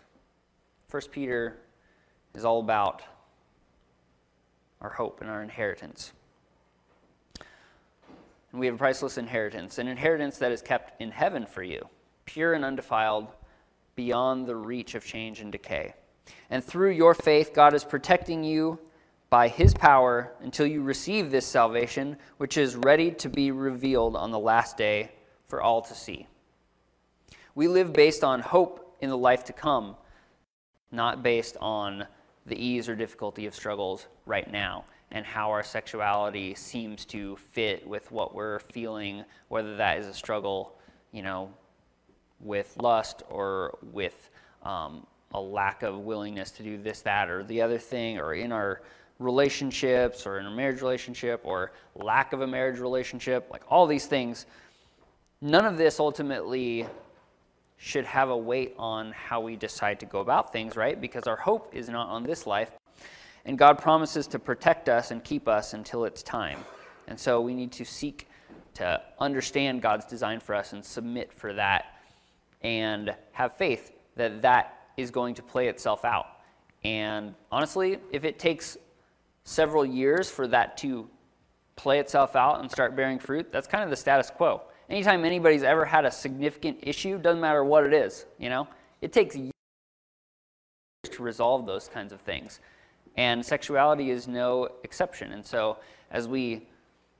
1 0.90 1.02
Peter 1.12 1.58
is 2.34 2.44
all 2.44 2.60
about 2.60 3.02
our 4.80 4.90
hope 4.90 5.20
and 5.20 5.30
our 5.30 5.42
inheritance. 5.42 6.12
And 8.50 8.60
we 8.60 8.66
have 8.66 8.74
a 8.74 8.78
priceless 8.78 9.18
inheritance, 9.18 9.78
an 9.78 9.88
inheritance 9.88 10.38
that 10.38 10.52
is 10.52 10.62
kept 10.62 11.00
in 11.00 11.10
heaven 11.10 11.46
for 11.46 11.62
you, 11.62 11.88
pure 12.26 12.52
and 12.52 12.64
undefiled, 12.64 13.28
beyond 13.94 14.46
the 14.46 14.56
reach 14.56 14.94
of 14.94 15.04
change 15.04 15.40
and 15.40 15.50
decay. 15.50 15.94
And 16.50 16.62
through 16.62 16.90
your 16.90 17.14
faith, 17.14 17.52
God 17.54 17.74
is 17.74 17.84
protecting 17.84 18.44
you 18.44 18.78
by 19.30 19.48
his 19.48 19.74
power 19.74 20.32
until 20.40 20.66
you 20.66 20.82
receive 20.82 21.30
this 21.30 21.46
salvation, 21.46 22.16
which 22.36 22.56
is 22.56 22.76
ready 22.76 23.10
to 23.12 23.28
be 23.28 23.50
revealed 23.50 24.16
on 24.16 24.30
the 24.30 24.38
last 24.38 24.76
day 24.76 25.10
for 25.48 25.60
all 25.62 25.82
to 25.82 25.94
see. 25.94 26.26
We 27.54 27.68
live 27.68 27.92
based 27.92 28.22
on 28.22 28.40
hope 28.40 28.96
in 29.00 29.08
the 29.10 29.16
life 29.16 29.44
to 29.44 29.52
come, 29.52 29.96
not 30.92 31.22
based 31.22 31.56
on 31.60 32.06
the 32.44 32.56
ease 32.56 32.88
or 32.88 32.94
difficulty 32.94 33.46
of 33.46 33.54
struggles 33.54 34.06
right 34.26 34.50
now 34.50 34.84
and 35.10 35.24
how 35.24 35.50
our 35.50 35.62
sexuality 35.62 36.54
seems 36.54 37.04
to 37.06 37.36
fit 37.36 37.86
with 37.86 38.10
what 38.10 38.34
we're 38.34 38.58
feeling, 38.58 39.24
whether 39.48 39.76
that 39.76 39.98
is 39.98 40.06
a 40.06 40.14
struggle, 40.14 40.78
you 41.12 41.22
know, 41.22 41.50
with 42.40 42.76
lust 42.80 43.22
or 43.28 43.78
with 43.92 44.30
um, 44.62 45.06
a 45.32 45.40
lack 45.40 45.82
of 45.82 45.98
willingness 46.00 46.50
to 46.52 46.62
do 46.62 46.76
this, 46.76 47.02
that, 47.02 47.30
or 47.30 47.44
the 47.44 47.62
other 47.62 47.78
thing, 47.78 48.18
or 48.18 48.34
in 48.34 48.52
our 48.52 48.82
relationships 49.18 50.26
or 50.26 50.38
in 50.38 50.46
a 50.46 50.50
marriage 50.50 50.82
relationship 50.82 51.40
or 51.44 51.72
lack 51.94 52.32
of 52.32 52.42
a 52.42 52.46
marriage 52.46 52.78
relationship, 52.78 53.48
like 53.50 53.62
all 53.68 53.86
these 53.86 54.06
things. 54.06 54.46
None 55.40 55.64
of 55.64 55.78
this 55.78 56.00
ultimately 56.00 56.86
should 57.78 58.04
have 58.04 58.30
a 58.30 58.36
weight 58.36 58.74
on 58.78 59.12
how 59.12 59.40
we 59.40 59.56
decide 59.56 60.00
to 60.00 60.06
go 60.06 60.20
about 60.20 60.52
things, 60.52 60.76
right? 60.76 61.00
Because 61.00 61.26
our 61.26 61.36
hope 61.36 61.74
is 61.74 61.88
not 61.88 62.08
on 62.08 62.22
this 62.22 62.46
life. 62.46 62.72
And 63.44 63.56
God 63.56 63.78
promises 63.78 64.26
to 64.28 64.38
protect 64.38 64.88
us 64.88 65.10
and 65.10 65.22
keep 65.22 65.46
us 65.46 65.72
until 65.72 66.04
it's 66.04 66.22
time. 66.22 66.58
And 67.06 67.18
so 67.18 67.40
we 67.40 67.54
need 67.54 67.72
to 67.72 67.84
seek 67.84 68.28
to 68.74 69.00
understand 69.18 69.82
God's 69.82 70.04
design 70.04 70.40
for 70.40 70.54
us 70.54 70.72
and 70.72 70.84
submit 70.84 71.32
for 71.32 71.52
that 71.52 71.95
and 72.62 73.14
have 73.32 73.56
faith 73.56 73.92
that 74.16 74.42
that 74.42 74.88
is 74.96 75.10
going 75.10 75.34
to 75.34 75.42
play 75.42 75.68
itself 75.68 76.04
out. 76.04 76.26
And 76.84 77.34
honestly, 77.50 77.98
if 78.12 78.24
it 78.24 78.38
takes 78.38 78.76
several 79.44 79.84
years 79.84 80.30
for 80.30 80.46
that 80.48 80.76
to 80.78 81.08
play 81.76 81.98
itself 81.98 82.36
out 82.36 82.60
and 82.60 82.70
start 82.70 82.96
bearing 82.96 83.18
fruit, 83.18 83.52
that's 83.52 83.66
kind 83.66 83.84
of 83.84 83.90
the 83.90 83.96
status 83.96 84.30
quo. 84.30 84.62
Anytime 84.88 85.24
anybody's 85.24 85.62
ever 85.62 85.84
had 85.84 86.04
a 86.04 86.10
significant 86.10 86.78
issue, 86.82 87.18
doesn't 87.18 87.40
matter 87.40 87.64
what 87.64 87.84
it 87.84 87.92
is, 87.92 88.26
you 88.38 88.48
know, 88.48 88.68
it 89.00 89.12
takes 89.12 89.36
years 89.36 89.52
to 91.04 91.22
resolve 91.22 91.66
those 91.66 91.88
kinds 91.88 92.12
of 92.12 92.20
things. 92.20 92.60
And 93.16 93.44
sexuality 93.44 94.10
is 94.10 94.28
no 94.28 94.68
exception. 94.84 95.32
And 95.32 95.44
so 95.44 95.78
as 96.10 96.28
we 96.28 96.66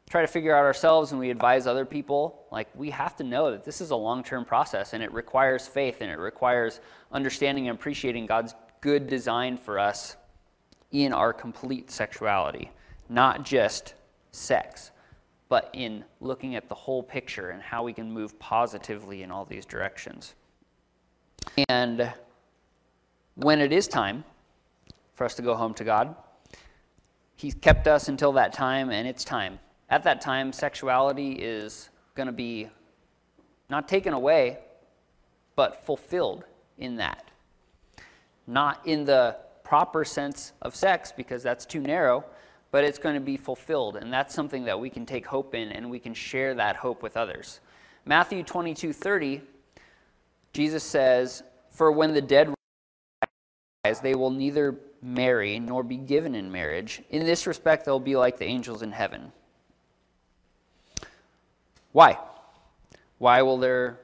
try 0.08 0.20
to 0.20 0.26
figure 0.26 0.54
out 0.54 0.64
ourselves 0.64 1.10
and 1.10 1.20
we 1.20 1.30
advise 1.30 1.66
other 1.66 1.84
people, 1.84 2.46
like 2.52 2.68
we 2.74 2.90
have 2.90 3.16
to 3.16 3.24
know 3.24 3.50
that 3.50 3.64
this 3.64 3.80
is 3.80 3.90
a 3.90 3.96
long 3.96 4.22
term 4.22 4.44
process 4.44 4.92
and 4.92 5.02
it 5.02 5.12
requires 5.12 5.66
faith 5.66 5.98
and 6.00 6.10
it 6.10 6.18
requires 6.18 6.80
understanding 7.12 7.68
and 7.68 7.78
appreciating 7.78 8.26
God's 8.26 8.54
good 8.80 9.08
design 9.08 9.56
for 9.56 9.78
us 9.78 10.16
in 10.92 11.12
our 11.12 11.32
complete 11.32 11.90
sexuality, 11.90 12.70
not 13.08 13.44
just 13.44 13.94
sex, 14.30 14.92
but 15.48 15.70
in 15.72 16.04
looking 16.20 16.54
at 16.54 16.68
the 16.68 16.74
whole 16.74 17.02
picture 17.02 17.50
and 17.50 17.62
how 17.62 17.82
we 17.82 17.92
can 17.92 18.10
move 18.10 18.38
positively 18.38 19.22
in 19.22 19.30
all 19.30 19.44
these 19.44 19.64
directions. 19.64 20.34
And 21.68 22.12
when 23.34 23.60
it 23.60 23.72
is 23.72 23.88
time 23.88 24.24
for 25.14 25.24
us 25.24 25.34
to 25.34 25.42
go 25.42 25.54
home 25.54 25.74
to 25.74 25.84
God, 25.84 26.14
He's 27.36 27.54
kept 27.54 27.86
us 27.86 28.08
until 28.08 28.32
that 28.32 28.54
time, 28.54 28.90
and 28.90 29.06
it's 29.06 29.22
time. 29.22 29.58
At 29.88 30.02
that 30.02 30.20
time, 30.20 30.52
sexuality 30.52 31.32
is 31.32 31.90
going 32.14 32.26
to 32.26 32.32
be 32.32 32.68
not 33.68 33.88
taken 33.88 34.12
away, 34.12 34.58
but 35.54 35.84
fulfilled 35.84 36.44
in 36.78 36.96
that. 36.96 37.30
Not 38.46 38.86
in 38.86 39.04
the 39.04 39.36
proper 39.64 40.04
sense 40.04 40.52
of 40.62 40.74
sex, 40.74 41.12
because 41.16 41.42
that's 41.42 41.66
too 41.66 41.80
narrow, 41.80 42.24
but 42.70 42.84
it's 42.84 42.98
going 42.98 43.14
to 43.14 43.20
be 43.20 43.36
fulfilled. 43.36 43.96
And 43.96 44.12
that's 44.12 44.34
something 44.34 44.64
that 44.64 44.78
we 44.78 44.90
can 44.90 45.06
take 45.06 45.26
hope 45.26 45.54
in, 45.54 45.72
and 45.72 45.90
we 45.90 45.98
can 45.98 46.14
share 46.14 46.54
that 46.54 46.76
hope 46.76 47.02
with 47.02 47.16
others. 47.16 47.60
Matthew 48.04 48.42
22 48.42 48.92
30, 48.92 49.40
Jesus 50.52 50.84
says, 50.84 51.42
For 51.70 51.90
when 51.90 52.14
the 52.14 52.22
dead 52.22 52.54
rise, 53.84 54.00
they 54.00 54.14
will 54.14 54.30
neither 54.30 54.76
marry 55.02 55.58
nor 55.58 55.82
be 55.82 55.96
given 55.96 56.34
in 56.34 56.50
marriage. 56.50 57.02
In 57.10 57.24
this 57.24 57.46
respect, 57.46 57.84
they'll 57.84 57.98
be 57.98 58.16
like 58.16 58.38
the 58.38 58.44
angels 58.44 58.82
in 58.82 58.92
heaven. 58.92 59.32
Why? 61.96 62.18
Why 63.16 63.40
will 63.40 63.56
there 63.56 64.00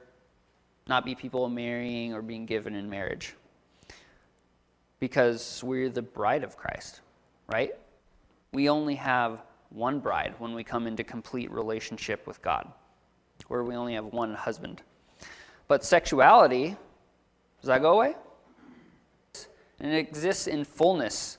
not 0.87 1.05
be 1.05 1.13
people 1.13 1.47
marrying 1.47 2.11
or 2.15 2.23
being 2.23 2.47
given 2.47 2.73
in 2.73 2.89
marriage? 2.89 3.35
Because 4.99 5.61
we're 5.63 5.89
the 5.89 6.01
bride 6.01 6.43
of 6.43 6.57
Christ, 6.57 7.01
right? 7.45 7.75
We 8.51 8.67
only 8.67 8.95
have 8.95 9.43
one 9.69 9.99
bride 9.99 10.33
when 10.39 10.55
we 10.55 10.63
come 10.63 10.87
into 10.87 11.03
complete 11.03 11.51
relationship 11.51 12.25
with 12.25 12.41
God, 12.41 12.67
where 13.47 13.63
we 13.63 13.75
only 13.75 13.93
have 13.93 14.05
one 14.05 14.33
husband. 14.33 14.81
But 15.67 15.85
sexuality, 15.85 16.75
does 17.61 17.67
that 17.67 17.83
go 17.83 17.93
away? 17.93 18.15
and 19.79 19.93
it 19.93 19.97
exists 19.97 20.47
in 20.47 20.63
fullness. 20.65 21.37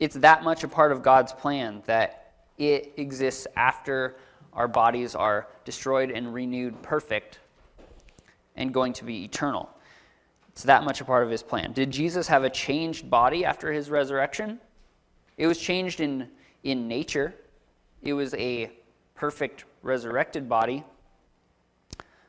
It's 0.00 0.16
that 0.16 0.42
much 0.42 0.64
a 0.64 0.68
part 0.68 0.90
of 0.90 1.04
God's 1.04 1.32
plan 1.32 1.84
that 1.86 2.32
it 2.58 2.92
exists 2.96 3.46
after 3.54 4.16
our 4.52 4.68
bodies 4.68 5.14
are 5.14 5.46
destroyed 5.64 6.10
and 6.10 6.34
renewed 6.34 6.80
perfect 6.82 7.38
and 8.56 8.74
going 8.74 8.92
to 8.94 9.04
be 9.04 9.24
eternal. 9.24 9.70
It's 10.48 10.64
that 10.64 10.84
much 10.84 11.00
a 11.00 11.04
part 11.04 11.22
of 11.22 11.30
his 11.30 11.42
plan. 11.42 11.72
Did 11.72 11.90
Jesus 11.90 12.26
have 12.28 12.44
a 12.44 12.50
changed 12.50 13.08
body 13.08 13.44
after 13.44 13.72
his 13.72 13.88
resurrection? 13.88 14.60
It 15.36 15.46
was 15.46 15.58
changed 15.58 16.00
in, 16.00 16.28
in 16.64 16.88
nature, 16.88 17.34
it 18.02 18.12
was 18.12 18.34
a 18.34 18.70
perfect 19.14 19.64
resurrected 19.82 20.48
body, 20.48 20.84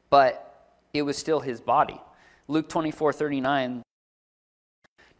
but 0.09 0.75
it 0.93 1.01
was 1.01 1.17
still 1.17 1.39
his 1.39 1.59
body. 1.59 1.99
Luke 2.47 2.69
24 2.69 3.13
39 3.13 3.83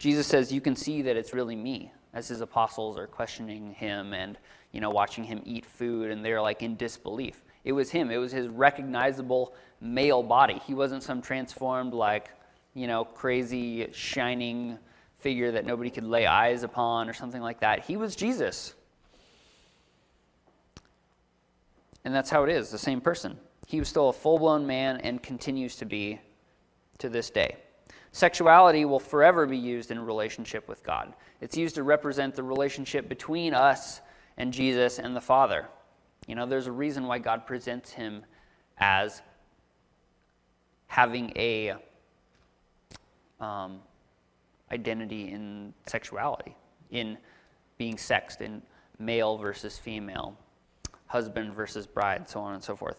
Jesus 0.02 0.26
says, 0.26 0.52
You 0.52 0.60
can 0.60 0.74
see 0.74 1.02
that 1.02 1.16
it's 1.16 1.32
really 1.32 1.54
me, 1.54 1.92
as 2.14 2.28
his 2.28 2.40
apostles 2.40 2.98
are 2.98 3.06
questioning 3.06 3.72
him 3.74 4.12
and 4.12 4.36
you 4.72 4.80
know, 4.80 4.90
watching 4.90 5.22
him 5.22 5.40
eat 5.44 5.66
food, 5.66 6.10
and 6.10 6.24
they're 6.24 6.40
like 6.40 6.62
in 6.62 6.76
disbelief. 6.76 7.44
It 7.64 7.72
was 7.72 7.90
him. 7.90 8.10
It 8.10 8.16
was 8.16 8.32
his 8.32 8.48
recognizable 8.48 9.54
male 9.80 10.22
body. 10.22 10.60
He 10.66 10.74
wasn't 10.74 11.02
some 11.02 11.22
transformed, 11.22 11.92
like, 11.92 12.30
you 12.74 12.86
know, 12.86 13.04
crazy, 13.04 13.88
shining 13.92 14.78
figure 15.18 15.52
that 15.52 15.64
nobody 15.64 15.90
could 15.90 16.04
lay 16.04 16.26
eyes 16.26 16.62
upon 16.64 17.08
or 17.08 17.12
something 17.12 17.42
like 17.42 17.60
that. 17.60 17.84
He 17.84 17.96
was 17.96 18.16
Jesus. 18.16 18.74
And 22.04 22.12
that's 22.12 22.30
how 22.30 22.42
it 22.42 22.50
is, 22.50 22.70
the 22.70 22.78
same 22.78 23.00
person. 23.00 23.38
He 23.66 23.78
was 23.78 23.88
still 23.88 24.08
a 24.08 24.12
full 24.12 24.38
blown 24.38 24.66
man 24.66 24.96
and 25.02 25.22
continues 25.22 25.76
to 25.76 25.84
be 25.84 26.18
to 26.98 27.08
this 27.08 27.30
day. 27.30 27.56
Sexuality 28.12 28.84
will 28.84 29.00
forever 29.00 29.46
be 29.46 29.56
used 29.56 29.90
in 29.90 29.98
relationship 29.98 30.68
with 30.68 30.84
God. 30.84 31.14
It's 31.40 31.56
used 31.56 31.74
to 31.76 31.82
represent 31.82 32.34
the 32.34 32.42
relationship 32.42 33.08
between 33.08 33.54
us 33.54 34.02
and 34.36 34.52
Jesus 34.52 34.98
and 34.98 35.16
the 35.16 35.20
Father. 35.20 35.66
You 36.26 36.34
know, 36.34 36.46
there's 36.46 36.66
a 36.66 36.72
reason 36.72 37.06
why 37.06 37.18
God 37.18 37.46
presents 37.46 37.90
him 37.90 38.24
as 38.78 39.22
having 40.88 41.32
a 41.36 41.74
um, 43.40 43.80
identity 44.70 45.30
in 45.30 45.72
sexuality, 45.86 46.54
in 46.90 47.16
being 47.78 47.96
sexed, 47.96 48.42
in 48.42 48.62
male 48.98 49.38
versus 49.38 49.78
female, 49.78 50.36
husband 51.06 51.54
versus 51.54 51.86
bride, 51.86 52.28
so 52.28 52.40
on 52.40 52.54
and 52.54 52.62
so 52.62 52.76
forth. 52.76 52.96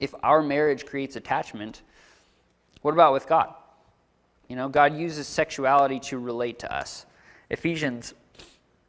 If 0.00 0.12
our 0.22 0.42
marriage 0.42 0.86
creates 0.86 1.14
attachment, 1.14 1.82
what 2.82 2.92
about 2.92 3.12
with 3.12 3.26
God? 3.26 3.54
You 4.50 4.56
know, 4.56 4.68
God 4.68 4.96
uses 4.96 5.28
sexuality 5.28 6.00
to 6.00 6.18
relate 6.18 6.58
to 6.58 6.74
us. 6.74 7.06
Ephesians 7.50 8.14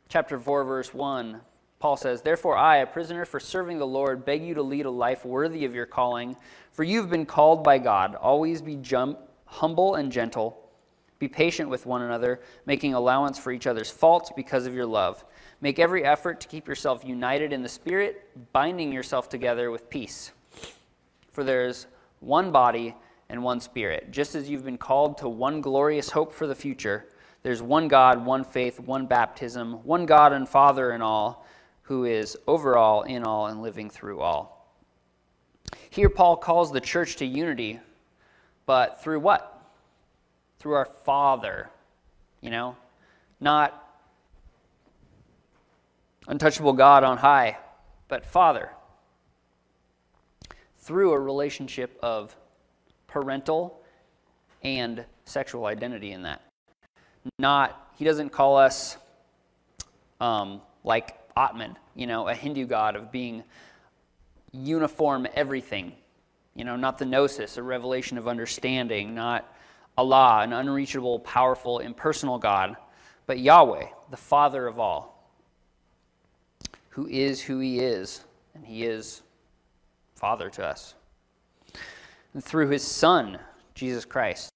chapter 0.09 0.39
4 0.39 0.63
verse 0.63 0.91
1, 0.91 1.39
Paul 1.77 1.95
says, 1.97 2.23
"Therefore 2.23 2.57
I, 2.57 2.77
a 2.77 2.87
prisoner 2.87 3.25
for 3.25 3.39
serving 3.39 3.77
the 3.77 3.85
Lord, 3.85 4.25
beg 4.25 4.41
you 4.41 4.55
to 4.55 4.63
lead 4.63 4.87
a 4.87 4.89
life 4.89 5.23
worthy 5.23 5.63
of 5.63 5.75
your 5.75 5.85
calling, 5.85 6.35
for 6.71 6.83
you've 6.83 7.11
been 7.11 7.27
called 7.27 7.63
by 7.63 7.77
God. 7.77 8.15
Always 8.15 8.63
be 8.63 8.81
humble 9.45 9.93
and 9.93 10.11
gentle. 10.11 10.67
Be 11.19 11.27
patient 11.27 11.69
with 11.69 11.85
one 11.85 12.01
another, 12.01 12.41
making 12.65 12.95
allowance 12.95 13.37
for 13.37 13.51
each 13.51 13.67
other's 13.67 13.91
faults 13.91 14.31
because 14.35 14.65
of 14.65 14.73
your 14.73 14.87
love. 14.87 15.23
Make 15.61 15.77
every 15.77 16.03
effort 16.03 16.41
to 16.41 16.47
keep 16.47 16.67
yourself 16.67 17.05
united 17.05 17.53
in 17.53 17.61
the 17.61 17.69
Spirit, 17.69 18.27
binding 18.51 18.91
yourself 18.91 19.29
together 19.29 19.69
with 19.69 19.91
peace. 19.91 20.31
For 21.31 21.43
there 21.43 21.67
is 21.67 21.85
one 22.19 22.51
body 22.51 22.95
and 23.31 23.41
one 23.41 23.61
Spirit. 23.61 24.11
Just 24.11 24.35
as 24.35 24.49
you've 24.49 24.65
been 24.65 24.77
called 24.77 25.17
to 25.19 25.29
one 25.29 25.61
glorious 25.61 26.09
hope 26.09 26.33
for 26.33 26.45
the 26.45 26.53
future, 26.53 27.07
there's 27.43 27.61
one 27.61 27.87
God, 27.87 28.25
one 28.25 28.43
faith, 28.43 28.77
one 28.77 29.05
baptism, 29.05 29.85
one 29.85 30.05
God 30.05 30.33
and 30.33 30.47
Father 30.47 30.91
in 30.91 31.01
all, 31.01 31.47
who 31.83 32.03
is 32.03 32.37
over 32.45 32.77
all, 32.77 33.03
in 33.03 33.23
all, 33.23 33.47
and 33.47 33.61
living 33.61 33.89
through 33.89 34.19
all. 34.19 34.75
Here, 35.89 36.09
Paul 36.09 36.35
calls 36.35 36.73
the 36.73 36.81
church 36.81 37.15
to 37.17 37.25
unity, 37.25 37.79
but 38.65 39.01
through 39.01 39.21
what? 39.21 39.65
Through 40.59 40.73
our 40.73 40.85
Father, 40.85 41.69
you 42.41 42.49
know? 42.49 42.75
Not 43.39 43.95
untouchable 46.27 46.73
God 46.73 47.05
on 47.05 47.17
high, 47.17 47.57
but 48.09 48.25
Father. 48.25 48.71
Through 50.79 51.13
a 51.13 51.19
relationship 51.19 51.97
of 52.03 52.35
parental 53.11 53.81
and 54.63 55.05
sexual 55.25 55.65
identity 55.65 56.11
in 56.11 56.23
that. 56.23 56.41
Not, 57.37 57.91
he 57.97 58.05
doesn't 58.05 58.29
call 58.29 58.57
us 58.57 58.97
um, 60.19 60.61
like 60.83 61.19
Atman, 61.35 61.77
you 61.95 62.07
know, 62.07 62.27
a 62.27 62.33
Hindu 62.33 62.65
god 62.65 62.95
of 62.95 63.11
being 63.11 63.43
uniform 64.51 65.27
everything. 65.35 65.93
You 66.55 66.65
know, 66.65 66.75
not 66.75 66.97
the 66.97 67.05
gnosis, 67.05 67.57
a 67.57 67.63
revelation 67.63 68.17
of 68.17 68.27
understanding, 68.27 69.15
not 69.15 69.53
Allah, 69.97 70.41
an 70.41 70.53
unreachable, 70.53 71.19
powerful, 71.19 71.79
impersonal 71.79 72.37
God, 72.37 72.75
but 73.25 73.39
Yahweh, 73.39 73.87
the 74.09 74.17
Father 74.17 74.67
of 74.67 74.79
all, 74.79 75.29
who 76.89 77.07
is 77.07 77.41
who 77.41 77.59
He 77.59 77.79
is, 77.79 78.23
and 78.53 78.65
He 78.65 78.83
is 78.83 79.21
Father 80.15 80.49
to 80.51 80.65
us 80.65 80.95
and 82.33 82.43
through 82.43 82.69
his 82.69 82.83
Son, 82.83 83.39
Jesus 83.73 84.05
Christ. 84.05 84.51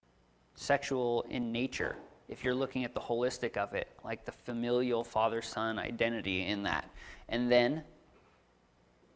Sexual 0.56 1.26
in 1.30 1.52
nature, 1.52 1.98
if 2.30 2.44
you're 2.44 2.56
looking 2.56 2.86
at 2.86 2.94
the 2.94 3.00
holistic 3.00 3.58
of 3.58 3.74
it, 3.74 3.90
like 4.04 4.26
the 4.26 4.32
familial 4.32 5.04
father 5.04 5.42
son 5.42 5.78
identity 5.78 6.46
in 6.46 6.64
that. 6.64 6.90
And 7.28 7.52
then 7.52 7.84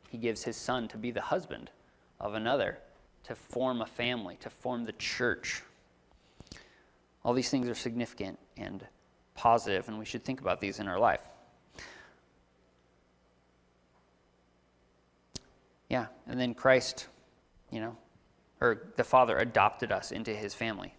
he 0.09 0.17
gives 0.17 0.43
his 0.43 0.57
son 0.57 0.87
to 0.89 0.97
be 0.97 1.11
the 1.11 1.21
husband 1.21 1.69
of 2.19 2.33
another 2.33 2.79
to 3.23 3.35
form 3.35 3.81
a 3.81 3.85
family, 3.85 4.37
to 4.41 4.49
form 4.49 4.83
the 4.85 4.93
church. 4.93 5.63
All 7.23 7.33
these 7.33 7.49
things 7.49 7.69
are 7.69 7.75
significant 7.75 8.39
and 8.57 8.85
positive, 9.35 9.87
and 9.87 9.97
we 9.97 10.05
should 10.05 10.23
think 10.25 10.41
about 10.41 10.59
these 10.59 10.79
in 10.79 10.87
our 10.87 10.99
life. 10.99 11.21
Yeah, 15.89 16.07
and 16.27 16.39
then 16.39 16.53
Christ, 16.53 17.07
you 17.71 17.79
know, 17.79 17.97
or 18.61 18.83
the 18.95 19.03
Father 19.03 19.37
adopted 19.37 19.91
us 19.91 20.11
into 20.11 20.33
his 20.33 20.53
family. 20.53 20.93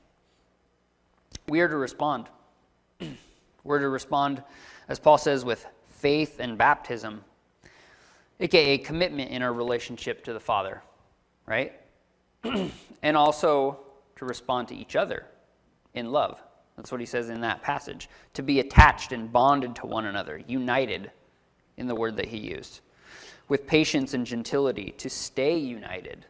We 1.49 1.61
are 1.61 1.69
to 1.69 1.77
respond. 1.77 2.27
We're 3.65 3.81
to 3.81 3.89
respond, 3.89 4.43
as 4.89 4.99
Paul 4.99 5.19
says, 5.19 5.45
with 5.45 5.67
faith 5.89 6.37
and 6.41 6.57
baptism, 6.57 7.23
aka 8.41 8.79
commitment 8.79 9.31
in 9.31 9.43
our 9.43 9.53
relationship 9.53 10.25
to 10.25 10.33
the 10.33 10.41
Father, 10.41 10.83
right? 11.47 11.75
and 13.03 13.17
also 13.17 13.79
to 14.17 14.25
respond 14.25 14.69
to 14.69 14.75
each 14.75 14.97
other 14.97 15.27
in 15.95 16.11
love. 16.11 16.43
That's 16.77 16.91
what 16.91 17.01
he 17.01 17.07
says 17.07 17.29
in 17.29 17.43
that 17.43 17.63
passage. 17.63 18.09
To 18.35 18.43
be 18.43 18.61
attached 18.61 19.13
and 19.13 19.31
bonded 19.31 19.77
to 19.77 19.87
one 19.87 20.07
another, 20.07 20.41
united 20.47 21.11
in 21.77 21.87
the 21.87 21.95
word 21.95 22.17
that 22.17 22.27
he 22.27 22.39
used. 22.39 22.81
With 23.49 23.67
patience 23.67 24.15
and 24.15 24.25
gentility, 24.25 24.95
to 24.99 25.11
stay 25.11 25.59
united, 25.59 26.25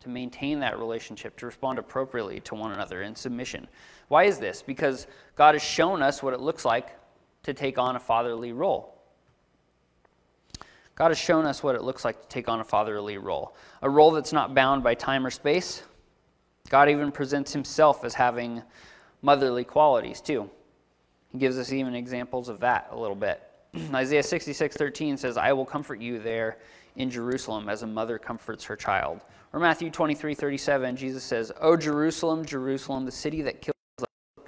to 0.00 0.08
maintain 0.08 0.60
that 0.60 0.78
relationship, 0.78 1.36
to 1.36 1.46
respond 1.46 1.78
appropriately 1.78 2.40
to 2.40 2.54
one 2.54 2.72
another 2.72 3.02
in 3.02 3.14
submission. 3.14 3.68
Why 4.08 4.24
is 4.24 4.38
this? 4.38 4.62
Because 4.62 5.06
God 5.36 5.54
has 5.54 5.62
shown 5.62 6.02
us 6.02 6.22
what 6.22 6.32
it 6.32 6.40
looks 6.40 6.64
like 6.64 6.96
to 7.42 7.54
take 7.54 7.78
on 7.78 7.96
a 7.96 8.00
fatherly 8.00 8.52
role. 8.52 8.94
God 10.94 11.08
has 11.08 11.18
shown 11.18 11.46
us 11.46 11.62
what 11.62 11.74
it 11.74 11.82
looks 11.82 12.04
like 12.04 12.20
to 12.20 12.28
take 12.28 12.48
on 12.48 12.60
a 12.60 12.64
fatherly 12.64 13.18
role, 13.18 13.54
a 13.82 13.88
role 13.88 14.10
that's 14.10 14.32
not 14.32 14.54
bound 14.54 14.82
by 14.82 14.94
time 14.94 15.24
or 15.24 15.30
space. 15.30 15.82
God 16.68 16.88
even 16.88 17.10
presents 17.10 17.52
himself 17.52 18.04
as 18.04 18.14
having 18.14 18.62
motherly 19.22 19.64
qualities, 19.64 20.20
too. 20.20 20.50
He 21.30 21.38
gives 21.38 21.58
us 21.58 21.72
even 21.72 21.94
examples 21.94 22.48
of 22.48 22.60
that 22.60 22.88
a 22.90 22.98
little 22.98 23.16
bit. 23.16 23.42
Isaiah 23.94 24.22
66 24.22 24.76
13 24.76 25.16
says, 25.16 25.36
I 25.36 25.52
will 25.52 25.64
comfort 25.64 26.00
you 26.00 26.18
there 26.18 26.58
in 26.96 27.10
Jerusalem 27.10 27.68
as 27.68 27.82
a 27.82 27.86
mother 27.86 28.18
comforts 28.18 28.64
her 28.64 28.76
child. 28.76 29.20
Or 29.52 29.60
Matthew 29.60 29.90
23 29.90 30.34
37, 30.34 30.96
Jesus 30.96 31.24
says, 31.24 31.52
O 31.60 31.76
Jerusalem, 31.76 32.44
Jerusalem, 32.44 33.04
the 33.04 33.12
city 33.12 33.42
that 33.42 33.60
kills 33.60 33.74
the 33.98 34.06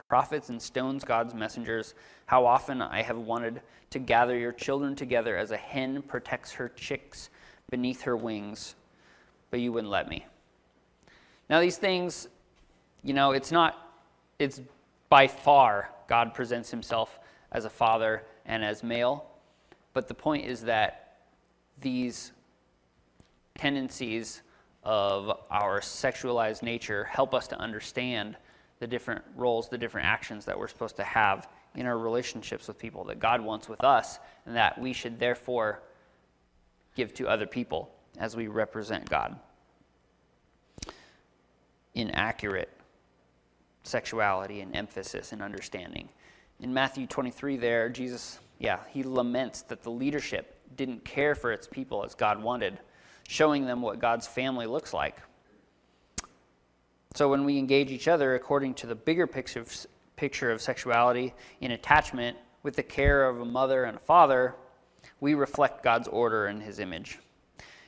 prophets 0.09 0.49
and 0.49 0.61
stones 0.61 1.05
God's 1.05 1.35
messengers. 1.35 1.95
How 2.27 2.47
often 2.47 2.81
I 2.81 3.03
have 3.03 3.19
wanted 3.19 3.63
to 3.91 3.99
gather 3.99 4.39
your 4.39 4.53
children 4.53 4.95
together 4.95 5.37
as 5.37 5.51
a 5.51 5.57
hen 5.57 6.03
protects 6.03 6.53
her 6.53 6.69
chicks 6.71 7.31
beneath 7.71 8.03
her 8.03 8.17
wings, 8.17 8.75
but 9.51 9.61
you 9.61 9.73
wouldn't 9.73 9.91
let 9.91 10.09
me. 10.09 10.25
Now, 11.51 11.61
these 11.61 11.77
things, 11.77 12.29
you 13.03 13.13
know, 13.13 13.33
it's 13.33 13.53
not, 13.53 13.97
it's 14.39 14.61
by 15.09 15.27
far 15.27 15.91
God 16.09 16.33
presents 16.33 16.71
himself 16.71 17.19
as 17.51 17.65
a 17.65 17.71
father 17.71 18.25
and 18.47 18.65
as 18.65 18.83
male, 18.83 19.27
but 19.93 20.09
the 20.09 20.15
point 20.15 20.47
is 20.47 20.63
that 20.63 21.02
these 21.83 22.33
tendencies 23.57 24.43
of 24.83 25.41
our 25.51 25.81
sexualized 25.81 26.63
nature 26.63 27.05
help 27.05 27.35
us 27.35 27.47
to 27.49 27.59
understand 27.59 28.37
the 28.81 28.87
different 28.87 29.23
roles, 29.37 29.69
the 29.69 29.79
different 29.79 30.07
actions 30.07 30.45
that 30.45 30.59
we're 30.59 30.69
supposed 30.69 30.97
to 30.97 31.05
have 31.05 31.49
in 31.75 31.87
our 31.87 31.99
relationships 31.99 32.67
with 32.69 32.79
people 32.79 33.05
that 33.05 33.21
God 33.21 33.41
wants 33.41 33.69
with 33.69 33.83
us, 33.85 34.19
and 34.45 34.57
that 34.57 34.79
we 34.79 34.93
should 34.93 35.19
therefore 35.19 35.83
give 36.97 37.15
to 37.15 37.29
other 37.29 37.47
people 37.47 37.95
as 38.19 38.37
we 38.37 38.49
represent 38.49 39.09
God. 39.09 39.39
Inaccurate 41.95 42.71
sexuality 43.85 44.61
and 44.61 44.75
emphasis 44.75 45.33
and 45.33 45.43
understanding. 45.43 46.09
In 46.61 46.73
Matthew 46.73 47.07
23, 47.07 47.57
there, 47.57 47.89
Jesus, 47.89 48.39
yeah, 48.59 48.81
he 48.91 49.03
laments 49.03 49.63
that 49.63 49.83
the 49.83 49.91
leadership 49.91 50.59
didn't 50.77 51.05
care 51.05 51.35
for 51.35 51.53
its 51.53 51.67
people 51.67 52.05
as 52.05 52.15
God 52.15 52.43
wanted, 52.43 52.79
showing 53.29 53.67
them 53.67 53.83
what 53.83 53.99
God's 53.99 54.27
family 54.27 54.67
looks 54.67 54.93
like. 54.93 55.17
So 57.15 57.29
when 57.29 57.45
we 57.45 57.59
engage 57.59 57.91
each 57.91 58.09
other 58.09 58.35
according 58.35 58.75
to 58.75 58.87
the 58.87 58.95
bigger 58.95 59.27
picture 59.27 59.61
of, 59.61 59.87
picture 60.17 60.51
of 60.51 60.63
sexuality 60.63 61.35
in 61.61 61.73
attachment 61.73 62.37
with 62.63 62.77
the 62.77 62.83
care 62.83 63.29
of 63.29 63.41
a 63.41 63.45
mother 63.45 63.85
and 63.85 63.97
a 63.97 64.01
father, 64.01 64.55
we 65.21 65.35
reflect 65.35 65.83
God's 65.83 66.09
order 66.09 66.47
and 66.47 66.63
his 66.63 66.79
image. 66.79 67.19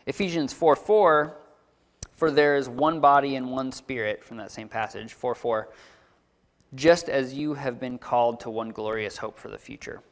Ephesians 0.07 0.53
4 0.53 0.77
4, 0.77 1.37
for 2.13 2.31
there 2.31 2.57
is 2.57 2.69
one 2.69 3.01
body 3.01 3.37
and 3.37 3.51
one 3.51 3.73
spirit, 3.73 4.23
from 4.23 4.37
that 4.37 4.51
same 4.51 4.69
passage, 4.69 5.15
4 5.15 5.35
4, 5.35 5.69
just 6.75 7.09
as 7.09 7.33
you 7.33 7.55
have 7.55 7.81
been 7.81 7.99
called 7.99 8.41
to 8.41 8.51
one 8.51 8.71
glorious 8.71 9.17
hope 9.17 9.39
for 9.39 9.49
the 9.49 9.59
future. 9.59 10.03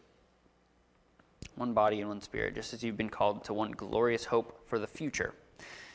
One 1.56 1.72
body 1.72 2.00
and 2.00 2.08
one 2.08 2.20
spirit, 2.20 2.54
just 2.54 2.72
as 2.72 2.82
you've 2.82 2.96
been 2.96 3.10
called 3.10 3.44
to 3.44 3.54
one 3.54 3.72
glorious 3.72 4.24
hope 4.24 4.66
for 4.66 4.78
the 4.78 4.86
future. 4.86 5.34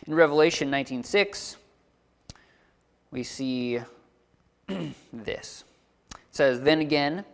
In 0.06 0.14
Revelation 0.14 0.70
19:6, 0.70 1.58
we 3.12 3.24
see 3.24 3.82
this. 5.14 5.64
It 6.12 6.18
says, 6.32 6.62
Then 6.62 6.80
again, 6.80 7.26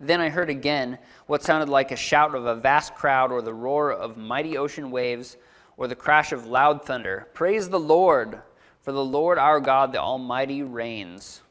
then 0.00 0.20
I 0.20 0.28
heard 0.28 0.50
again 0.50 0.98
what 1.26 1.42
sounded 1.42 1.68
like 1.68 1.90
a 1.90 1.96
shout 1.96 2.34
of 2.34 2.46
a 2.46 2.54
vast 2.54 2.94
crowd, 2.94 3.32
or 3.32 3.42
the 3.42 3.54
roar 3.54 3.92
of 3.92 4.16
mighty 4.16 4.56
ocean 4.56 4.90
waves, 4.90 5.36
or 5.76 5.86
the 5.86 5.94
crash 5.94 6.32
of 6.32 6.46
loud 6.46 6.84
thunder. 6.84 7.28
Praise 7.34 7.68
the 7.68 7.80
Lord, 7.80 8.40
for 8.80 8.92
the 8.92 9.04
Lord 9.04 9.38
our 9.38 9.60
God, 9.60 9.92
the 9.92 10.00
Almighty, 10.00 10.62
reigns. 10.62 11.42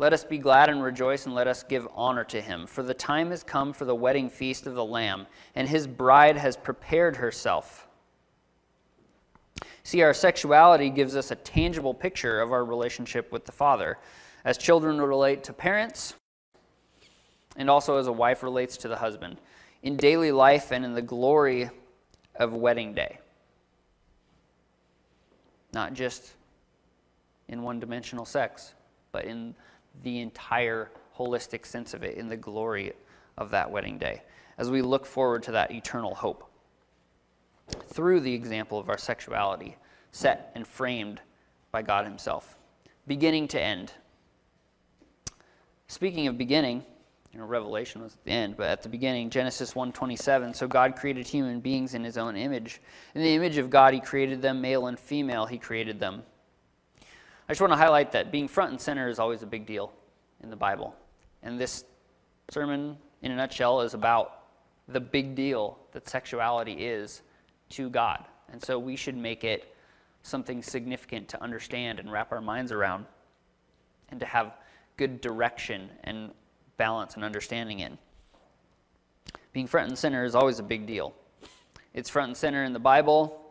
Let 0.00 0.14
us 0.14 0.24
be 0.24 0.38
glad 0.38 0.70
and 0.70 0.82
rejoice, 0.82 1.26
and 1.26 1.34
let 1.34 1.46
us 1.46 1.62
give 1.62 1.86
honor 1.94 2.24
to 2.24 2.40
him. 2.40 2.66
For 2.66 2.82
the 2.82 2.94
time 2.94 3.28
has 3.32 3.42
come 3.42 3.74
for 3.74 3.84
the 3.84 3.94
wedding 3.94 4.30
feast 4.30 4.66
of 4.66 4.74
the 4.74 4.84
Lamb, 4.84 5.26
and 5.54 5.68
his 5.68 5.86
bride 5.86 6.38
has 6.38 6.56
prepared 6.56 7.16
herself. 7.16 7.86
See, 9.82 10.00
our 10.00 10.14
sexuality 10.14 10.88
gives 10.88 11.16
us 11.16 11.30
a 11.30 11.34
tangible 11.34 11.92
picture 11.92 12.40
of 12.40 12.50
our 12.50 12.64
relationship 12.64 13.30
with 13.30 13.44
the 13.44 13.52
Father. 13.52 13.98
As 14.42 14.56
children 14.56 14.98
relate 14.98 15.44
to 15.44 15.52
parents, 15.52 16.14
and 17.56 17.68
also 17.68 17.98
as 17.98 18.06
a 18.06 18.12
wife 18.12 18.42
relates 18.42 18.78
to 18.78 18.88
the 18.88 18.96
husband, 18.96 19.38
in 19.82 19.98
daily 19.98 20.32
life 20.32 20.72
and 20.72 20.82
in 20.82 20.94
the 20.94 21.02
glory 21.02 21.68
of 22.36 22.54
wedding 22.54 22.94
day. 22.94 23.18
Not 25.74 25.92
just 25.92 26.36
in 27.48 27.62
one 27.62 27.78
dimensional 27.78 28.24
sex, 28.24 28.72
but 29.12 29.26
in 29.26 29.54
the 30.02 30.20
entire 30.20 30.90
holistic 31.16 31.66
sense 31.66 31.94
of 31.94 32.02
it, 32.02 32.16
in 32.16 32.28
the 32.28 32.36
glory 32.36 32.92
of 33.36 33.50
that 33.50 33.70
wedding 33.70 33.98
day, 33.98 34.22
as 34.58 34.70
we 34.70 34.82
look 34.82 35.06
forward 35.06 35.42
to 35.44 35.52
that 35.52 35.70
eternal 35.70 36.14
hope 36.14 36.50
through 37.88 38.20
the 38.20 38.34
example 38.34 38.78
of 38.78 38.88
our 38.88 38.98
sexuality, 38.98 39.76
set 40.12 40.50
and 40.54 40.66
framed 40.66 41.20
by 41.72 41.82
God 41.82 42.04
Himself, 42.04 42.58
beginning 43.06 43.48
to 43.48 43.60
end. 43.60 43.92
Speaking 45.86 46.26
of 46.26 46.38
beginning, 46.38 46.84
you 47.32 47.38
know, 47.38 47.46
Revelation 47.46 48.02
was 48.02 48.14
at 48.14 48.24
the 48.24 48.32
end, 48.32 48.56
but 48.56 48.66
at 48.68 48.82
the 48.82 48.88
beginning, 48.88 49.30
Genesis 49.30 49.74
1:27. 49.74 50.54
So 50.54 50.66
God 50.66 50.96
created 50.96 51.28
human 51.28 51.60
beings 51.60 51.94
in 51.94 52.02
His 52.02 52.18
own 52.18 52.36
image. 52.36 52.80
In 53.14 53.22
the 53.22 53.34
image 53.34 53.56
of 53.56 53.70
God, 53.70 53.94
He 53.94 54.00
created 54.00 54.42
them, 54.42 54.60
male 54.60 54.88
and 54.88 54.98
female. 54.98 55.46
He 55.46 55.58
created 55.58 56.00
them. 56.00 56.24
I 57.50 57.52
just 57.52 57.60
want 57.60 57.72
to 57.72 57.76
highlight 57.76 58.12
that 58.12 58.30
being 58.30 58.46
front 58.46 58.70
and 58.70 58.80
center 58.80 59.08
is 59.08 59.18
always 59.18 59.42
a 59.42 59.46
big 59.46 59.66
deal 59.66 59.92
in 60.40 60.50
the 60.50 60.56
Bible, 60.56 60.94
and 61.42 61.58
this 61.58 61.84
sermon, 62.48 62.96
in 63.22 63.32
a 63.32 63.34
nutshell, 63.34 63.80
is 63.80 63.92
about 63.92 64.44
the 64.86 65.00
big 65.00 65.34
deal 65.34 65.76
that 65.90 66.08
sexuality 66.08 66.74
is 66.74 67.22
to 67.70 67.90
God. 67.90 68.24
And 68.52 68.62
so 68.62 68.78
we 68.78 68.94
should 68.94 69.16
make 69.16 69.42
it 69.42 69.74
something 70.22 70.62
significant 70.62 71.26
to 71.30 71.42
understand 71.42 71.98
and 71.98 72.12
wrap 72.12 72.30
our 72.30 72.40
minds 72.40 72.70
around 72.70 73.04
and 74.10 74.20
to 74.20 74.26
have 74.26 74.56
good 74.96 75.20
direction 75.20 75.90
and 76.04 76.30
balance 76.76 77.16
and 77.16 77.24
understanding 77.24 77.80
in. 77.80 77.98
Being 79.52 79.66
front 79.66 79.88
and 79.88 79.98
center 79.98 80.24
is 80.24 80.36
always 80.36 80.60
a 80.60 80.62
big 80.62 80.86
deal. 80.86 81.14
It's 81.94 82.08
front 82.10 82.28
and 82.28 82.36
center 82.36 82.62
in 82.62 82.72
the 82.72 82.78
Bible, 82.78 83.49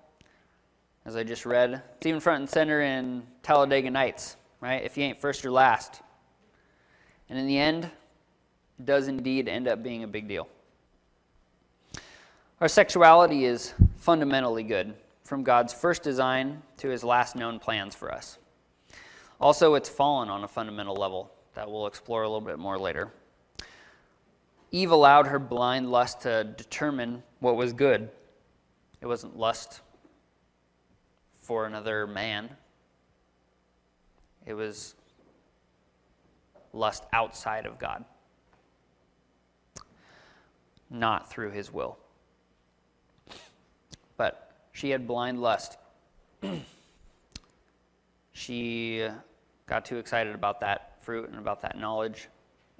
as 1.05 1.15
I 1.15 1.23
just 1.23 1.45
read. 1.45 1.81
It's 1.97 2.05
even 2.05 2.19
front 2.19 2.41
and 2.41 2.49
center 2.49 2.81
in 2.81 3.23
Talladega 3.43 3.89
Nights, 3.89 4.37
right? 4.61 4.83
If 4.83 4.97
you 4.97 5.03
ain't 5.03 5.17
first, 5.17 5.43
you're 5.43 5.53
last. 5.53 6.01
And 7.29 7.37
in 7.37 7.47
the 7.47 7.57
end, 7.57 7.85
it 7.85 8.85
does 8.85 9.07
indeed 9.07 9.47
end 9.47 9.67
up 9.67 9.83
being 9.83 10.03
a 10.03 10.07
big 10.07 10.27
deal. 10.27 10.47
Our 12.61 12.67
sexuality 12.67 13.45
is 13.45 13.73
fundamentally 13.97 14.63
good, 14.63 14.93
from 15.23 15.43
God's 15.43 15.73
first 15.73 16.03
design 16.03 16.61
to 16.77 16.89
his 16.89 17.03
last 17.03 17.35
known 17.35 17.59
plans 17.59 17.95
for 17.95 18.11
us. 18.11 18.37
Also, 19.39 19.75
it's 19.75 19.87
fallen 19.87 20.27
on 20.29 20.43
a 20.43 20.47
fundamental 20.47 20.95
level 20.95 21.31
that 21.53 21.69
we'll 21.69 21.87
explore 21.87 22.23
a 22.23 22.27
little 22.27 22.41
bit 22.41 22.59
more 22.59 22.77
later. 22.77 23.09
Eve 24.71 24.91
allowed 24.91 25.27
her 25.27 25.39
blind 25.39 25.89
lust 25.89 26.21
to 26.21 26.43
determine 26.43 27.23
what 27.39 27.55
was 27.55 27.73
good. 27.73 28.09
It 29.01 29.07
wasn't 29.07 29.37
lust 29.37 29.81
for 31.49 31.65
another 31.65 32.05
man, 32.05 32.47
it 34.45 34.53
was 34.53 34.93
lust 36.73 37.05
outside 37.11 37.65
of 37.65 37.79
God, 37.79 38.05
not 40.91 41.27
through 41.27 41.49
his 41.49 41.73
will. 41.73 41.97
But 44.15 44.51
she 44.73 44.91
had 44.91 45.07
blind 45.07 45.41
lust. 45.41 45.79
she 48.31 49.07
got 49.65 49.85
too 49.85 49.97
excited 49.97 50.35
about 50.35 50.59
that 50.59 51.01
fruit 51.01 51.29
and 51.29 51.39
about 51.39 51.61
that 51.63 51.79
knowledge, 51.79 52.27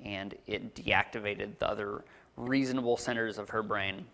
and 0.05 0.35
it 0.45 0.75
deactivated 0.75 1.57
the 1.57 1.67
other 1.67 2.05
reasonable 2.37 2.97
centers 2.97 3.39
of 3.39 3.49
her 3.49 3.63
brain. 3.63 4.05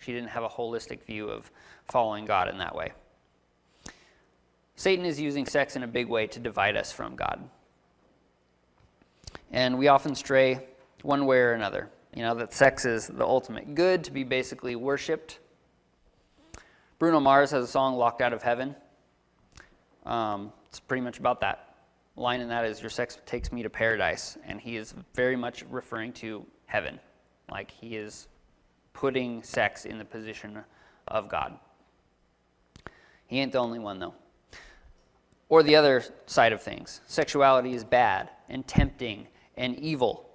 She 0.00 0.12
didn't 0.12 0.30
have 0.30 0.42
a 0.42 0.48
holistic 0.48 1.04
view 1.04 1.28
of 1.28 1.48
following 1.84 2.24
God 2.24 2.48
in 2.48 2.58
that 2.58 2.74
way. 2.74 2.90
Satan 4.76 5.04
is 5.04 5.20
using 5.20 5.46
sex 5.46 5.76
in 5.76 5.82
a 5.82 5.86
big 5.86 6.08
way 6.08 6.26
to 6.26 6.40
divide 6.40 6.76
us 6.76 6.92
from 6.92 7.14
God. 7.14 7.48
And 9.50 9.78
we 9.78 9.88
often 9.88 10.14
stray 10.14 10.66
one 11.02 11.26
way 11.26 11.38
or 11.38 11.52
another. 11.52 11.90
You 12.14 12.22
know, 12.22 12.34
that 12.34 12.52
sex 12.52 12.84
is 12.84 13.06
the 13.06 13.24
ultimate 13.24 13.74
good 13.74 14.04
to 14.04 14.10
be 14.10 14.24
basically 14.24 14.76
worshiped. 14.76 15.38
Bruno 16.98 17.20
Mars 17.20 17.50
has 17.50 17.64
a 17.64 17.68
song, 17.68 17.96
Locked 17.96 18.22
Out 18.22 18.32
of 18.32 18.42
Heaven. 18.42 18.76
Um, 20.04 20.52
it's 20.66 20.80
pretty 20.80 21.00
much 21.00 21.18
about 21.18 21.40
that. 21.40 21.74
line 22.16 22.40
in 22.40 22.48
that 22.48 22.64
is, 22.64 22.80
Your 22.80 22.90
sex 22.90 23.18
takes 23.26 23.52
me 23.52 23.62
to 23.62 23.70
paradise. 23.70 24.38
And 24.44 24.60
he 24.60 24.76
is 24.76 24.94
very 25.14 25.36
much 25.36 25.64
referring 25.70 26.12
to 26.14 26.46
heaven. 26.66 26.98
Like 27.50 27.70
he 27.70 27.96
is 27.96 28.28
putting 28.92 29.42
sex 29.42 29.84
in 29.84 29.98
the 29.98 30.04
position 30.04 30.58
of 31.08 31.28
God. 31.28 31.58
He 33.26 33.40
ain't 33.40 33.52
the 33.52 33.58
only 33.58 33.78
one, 33.78 33.98
though. 33.98 34.14
Or 35.52 35.62
the 35.62 35.76
other 35.76 36.02
side 36.24 36.54
of 36.54 36.62
things 36.62 37.02
sexuality 37.06 37.74
is 37.74 37.84
bad 37.84 38.30
and 38.48 38.66
tempting 38.66 39.26
and 39.54 39.78
evil, 39.78 40.30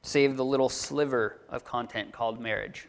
save 0.00 0.38
the 0.38 0.44
little 0.44 0.70
sliver 0.70 1.42
of 1.50 1.66
content 1.66 2.10
called 2.10 2.40
marriage. 2.40 2.88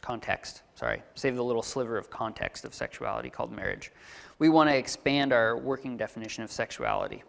Context, 0.00 0.62
sorry, 0.76 1.02
save 1.14 1.36
the 1.36 1.44
little 1.44 1.62
sliver 1.62 1.98
of 1.98 2.08
context 2.08 2.64
of 2.64 2.72
sexuality 2.72 3.28
called 3.28 3.52
marriage. 3.52 3.92
We 4.38 4.48
want 4.48 4.70
to 4.70 4.76
expand 4.78 5.34
our 5.34 5.58
working 5.58 5.98
definition 5.98 6.42
of 6.42 6.50
sexuality 6.50 7.22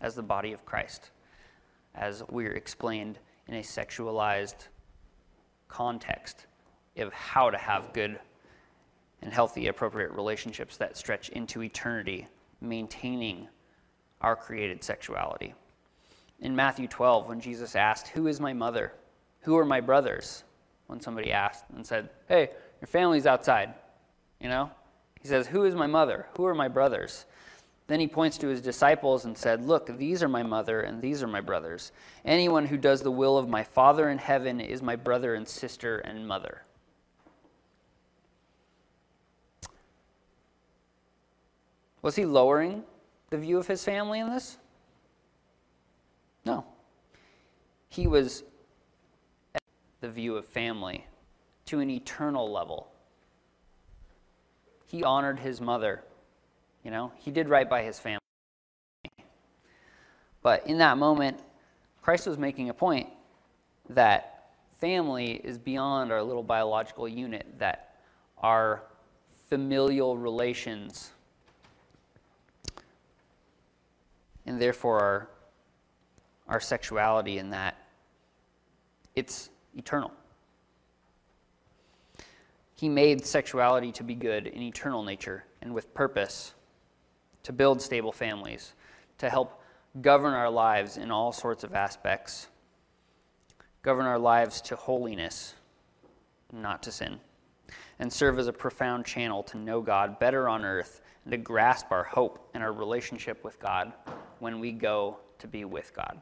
as 0.00 0.14
the 0.14 0.22
body 0.22 0.54
of 0.54 0.64
Christ, 0.64 1.10
as 1.94 2.22
we're 2.30 2.54
explained 2.54 3.18
in 3.46 3.56
a 3.56 3.60
sexualized 3.60 4.68
context 5.68 6.46
of 6.96 7.12
how 7.12 7.50
to 7.50 7.58
have 7.58 7.92
good 7.92 8.18
and 9.22 9.32
healthy, 9.32 9.66
appropriate 9.66 10.12
relationships 10.12 10.76
that 10.78 10.96
stretch 10.96 11.28
into 11.30 11.62
eternity, 11.62 12.26
maintaining 12.60 13.48
our 14.20 14.36
created 14.36 14.82
sexuality. 14.82 15.54
In 16.40 16.56
Matthew 16.56 16.88
12, 16.88 17.28
when 17.28 17.40
Jesus 17.40 17.76
asked, 17.76 18.08
Who 18.08 18.26
is 18.26 18.40
my 18.40 18.52
mother? 18.52 18.92
Who 19.42 19.56
are 19.58 19.64
my 19.64 19.80
brothers? 19.80 20.44
When 20.86 21.00
somebody 21.00 21.32
asked 21.32 21.64
and 21.74 21.86
said, 21.86 22.08
Hey, 22.28 22.50
your 22.80 22.88
family's 22.88 23.26
outside, 23.26 23.74
you 24.40 24.48
know? 24.48 24.70
He 25.20 25.28
says, 25.28 25.46
Who 25.46 25.64
is 25.64 25.74
my 25.74 25.86
mother? 25.86 26.26
Who 26.36 26.46
are 26.46 26.54
my 26.54 26.68
brothers? 26.68 27.26
Then 27.86 28.00
he 28.00 28.06
points 28.06 28.38
to 28.38 28.48
his 28.48 28.60
disciples 28.60 29.24
and 29.24 29.36
said, 29.36 29.66
Look, 29.66 29.98
these 29.98 30.22
are 30.22 30.28
my 30.28 30.42
mother 30.42 30.80
and 30.80 31.02
these 31.02 31.22
are 31.22 31.28
my 31.28 31.40
brothers. 31.40 31.92
Anyone 32.24 32.64
who 32.66 32.76
does 32.76 33.02
the 33.02 33.10
will 33.10 33.36
of 33.36 33.48
my 33.48 33.64
Father 33.64 34.08
in 34.08 34.18
heaven 34.18 34.60
is 34.60 34.80
my 34.80 34.96
brother 34.96 35.34
and 35.34 35.46
sister 35.46 35.98
and 35.98 36.26
mother. 36.26 36.62
Was 42.02 42.16
he 42.16 42.24
lowering 42.24 42.84
the 43.30 43.38
view 43.38 43.58
of 43.58 43.66
his 43.66 43.84
family 43.84 44.20
in 44.20 44.30
this? 44.30 44.58
No. 46.44 46.64
He 47.88 48.06
was 48.06 48.44
the 50.00 50.08
view 50.08 50.36
of 50.36 50.46
family 50.46 51.06
to 51.66 51.80
an 51.80 51.90
eternal 51.90 52.50
level. 52.50 52.90
He 54.86 55.04
honored 55.04 55.38
his 55.38 55.60
mother. 55.60 56.02
You 56.84 56.90
know, 56.90 57.12
he 57.16 57.30
did 57.30 57.48
right 57.48 57.68
by 57.68 57.82
his 57.82 57.98
family. 57.98 58.20
But 60.42 60.66
in 60.66 60.78
that 60.78 60.96
moment, 60.96 61.38
Christ 62.00 62.26
was 62.26 62.38
making 62.38 62.70
a 62.70 62.74
point 62.74 63.08
that 63.90 64.52
family 64.80 65.32
is 65.44 65.58
beyond 65.58 66.10
our 66.10 66.22
little 66.22 66.42
biological 66.42 67.06
unit, 67.06 67.46
that 67.58 67.96
our 68.38 68.82
familial 69.50 70.16
relations 70.16 71.10
and 74.50 74.60
therefore 74.60 74.98
our, 74.98 75.28
our 76.48 76.58
sexuality 76.58 77.38
in 77.38 77.50
that 77.50 77.76
it's 79.14 79.48
eternal. 79.76 80.10
He 82.74 82.88
made 82.88 83.24
sexuality 83.24 83.92
to 83.92 84.02
be 84.02 84.16
good 84.16 84.48
in 84.48 84.60
eternal 84.60 85.04
nature 85.04 85.44
and 85.62 85.72
with 85.72 85.94
purpose, 85.94 86.54
to 87.44 87.52
build 87.52 87.80
stable 87.80 88.10
families, 88.10 88.72
to 89.18 89.30
help 89.30 89.62
govern 90.00 90.34
our 90.34 90.50
lives 90.50 90.96
in 90.96 91.12
all 91.12 91.30
sorts 91.30 91.62
of 91.62 91.72
aspects, 91.72 92.48
govern 93.82 94.04
our 94.04 94.18
lives 94.18 94.60
to 94.62 94.74
holiness, 94.74 95.54
not 96.52 96.82
to 96.82 96.90
sin, 96.90 97.20
and 98.00 98.12
serve 98.12 98.36
as 98.36 98.48
a 98.48 98.52
profound 98.52 99.04
channel 99.04 99.44
to 99.44 99.58
know 99.58 99.80
God 99.80 100.18
better 100.18 100.48
on 100.48 100.64
earth 100.64 101.02
and 101.24 101.30
to 101.30 101.38
grasp 101.38 101.92
our 101.92 102.02
hope 102.02 102.50
and 102.52 102.64
our 102.64 102.72
relationship 102.72 103.44
with 103.44 103.60
God 103.60 103.92
when 104.40 104.58
we 104.58 104.72
go 104.72 105.18
to 105.38 105.46
be 105.46 105.64
with 105.64 105.92
God. 105.94 106.20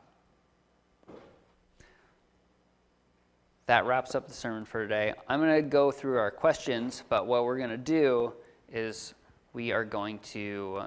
That 3.66 3.84
wraps 3.84 4.14
up 4.14 4.26
the 4.26 4.34
sermon 4.34 4.64
for 4.64 4.82
today. 4.82 5.12
I'm 5.28 5.40
going 5.40 5.54
to 5.54 5.68
go 5.68 5.90
through 5.90 6.16
our 6.18 6.30
questions, 6.30 7.02
but 7.08 7.26
what 7.26 7.44
we're 7.44 7.58
going 7.58 7.70
to 7.70 7.76
do 7.76 8.32
is 8.72 9.14
we 9.52 9.72
are 9.72 9.84
going 9.84 10.18
to 10.20 10.84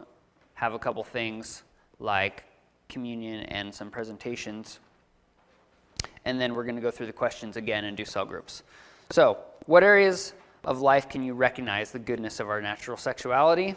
have 0.55 0.73
a 0.73 0.79
couple 0.79 1.03
things 1.03 1.63
like 1.99 2.43
communion 2.89 3.43
and 3.45 3.73
some 3.73 3.91
presentations. 3.91 4.79
And 6.25 6.39
then 6.39 6.55
we're 6.55 6.63
going 6.63 6.75
to 6.75 6.81
go 6.81 6.91
through 6.91 7.07
the 7.07 7.13
questions 7.13 7.55
again 7.55 7.85
and 7.85 7.95
do 7.95 8.05
cell 8.05 8.25
groups. 8.25 8.63
So, 9.11 9.37
what 9.65 9.83
areas 9.83 10.33
of 10.63 10.81
life 10.81 11.09
can 11.09 11.23
you 11.23 11.33
recognize 11.33 11.91
the 11.91 11.99
goodness 11.99 12.39
of 12.39 12.49
our 12.49 12.61
natural 12.61 12.97
sexuality? 12.97 13.75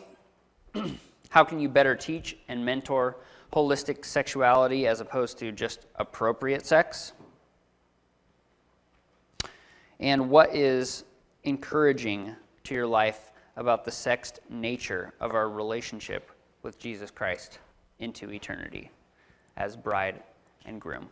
How 1.30 1.44
can 1.44 1.58
you 1.58 1.68
better 1.68 1.94
teach 1.94 2.36
and 2.48 2.64
mentor 2.64 3.16
holistic 3.54 4.04
sexuality 4.04 4.86
as 4.86 5.00
opposed 5.00 5.38
to 5.38 5.52
just 5.52 5.86
appropriate 5.96 6.66
sex? 6.66 7.12
And 10.00 10.28
what 10.28 10.54
is 10.54 11.04
encouraging 11.44 12.34
to 12.64 12.74
your 12.74 12.86
life 12.86 13.30
about 13.56 13.84
the 13.84 13.90
sexed 13.90 14.40
nature 14.50 15.14
of 15.20 15.34
our 15.34 15.48
relationship 15.48 16.30
with 16.62 16.78
Jesus 16.78 17.10
Christ 17.10 17.60
into 18.00 18.30
eternity 18.32 18.90
as 19.56 19.76
bride 19.76 20.20
and 20.66 20.80
groom? 20.80 21.08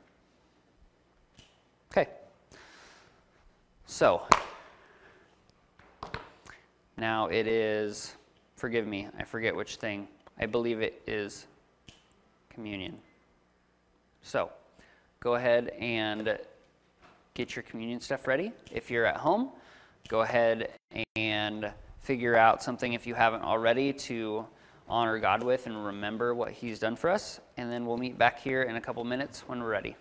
Okay. 1.93 2.09
So, 3.87 4.23
now 6.97 7.27
it 7.27 7.47
is, 7.47 8.17
forgive 8.57 8.87
me, 8.87 9.07
I 9.19 9.23
forget 9.25 9.55
which 9.55 9.77
thing. 9.77 10.09
I 10.41 10.47
believe 10.47 10.81
it 10.81 11.01
is 11.07 11.47
communion. 12.53 12.99
So, 14.23 14.51
go 15.21 15.35
ahead 15.35 15.69
and 15.81 16.39
get 17.35 17.57
your 17.57 17.63
communion 17.63 18.01
stuff 18.01 18.27
ready. 18.27 18.53
If 18.71 18.91
you're 18.91 19.07
at 19.07 19.17
home, 19.17 19.51
go 20.09 20.21
ahead 20.21 20.71
and 21.17 21.73
figure 22.01 22.37
out 22.37 22.63
something 22.63 22.93
if 22.93 23.07
you 23.07 23.15
haven't 23.15 23.43
already 23.43 23.93
to 23.93 24.47
honor 24.89 25.19
God 25.19 25.43
with 25.43 25.67
and 25.67 25.87
remember 25.87 26.35
what 26.35 26.53
He's 26.53 26.79
done 26.79 26.97
for 26.97 27.11
us. 27.11 27.41
And 27.57 27.71
then 27.73 27.87
we'll 27.87 27.97
meet 27.97 28.19
back 28.19 28.41
here 28.41 28.63
in 28.63 28.77
a 28.77 28.81
couple 28.81 29.03
minutes 29.05 29.45
when 29.47 29.61
we're 29.61 29.71
ready. 29.71 29.97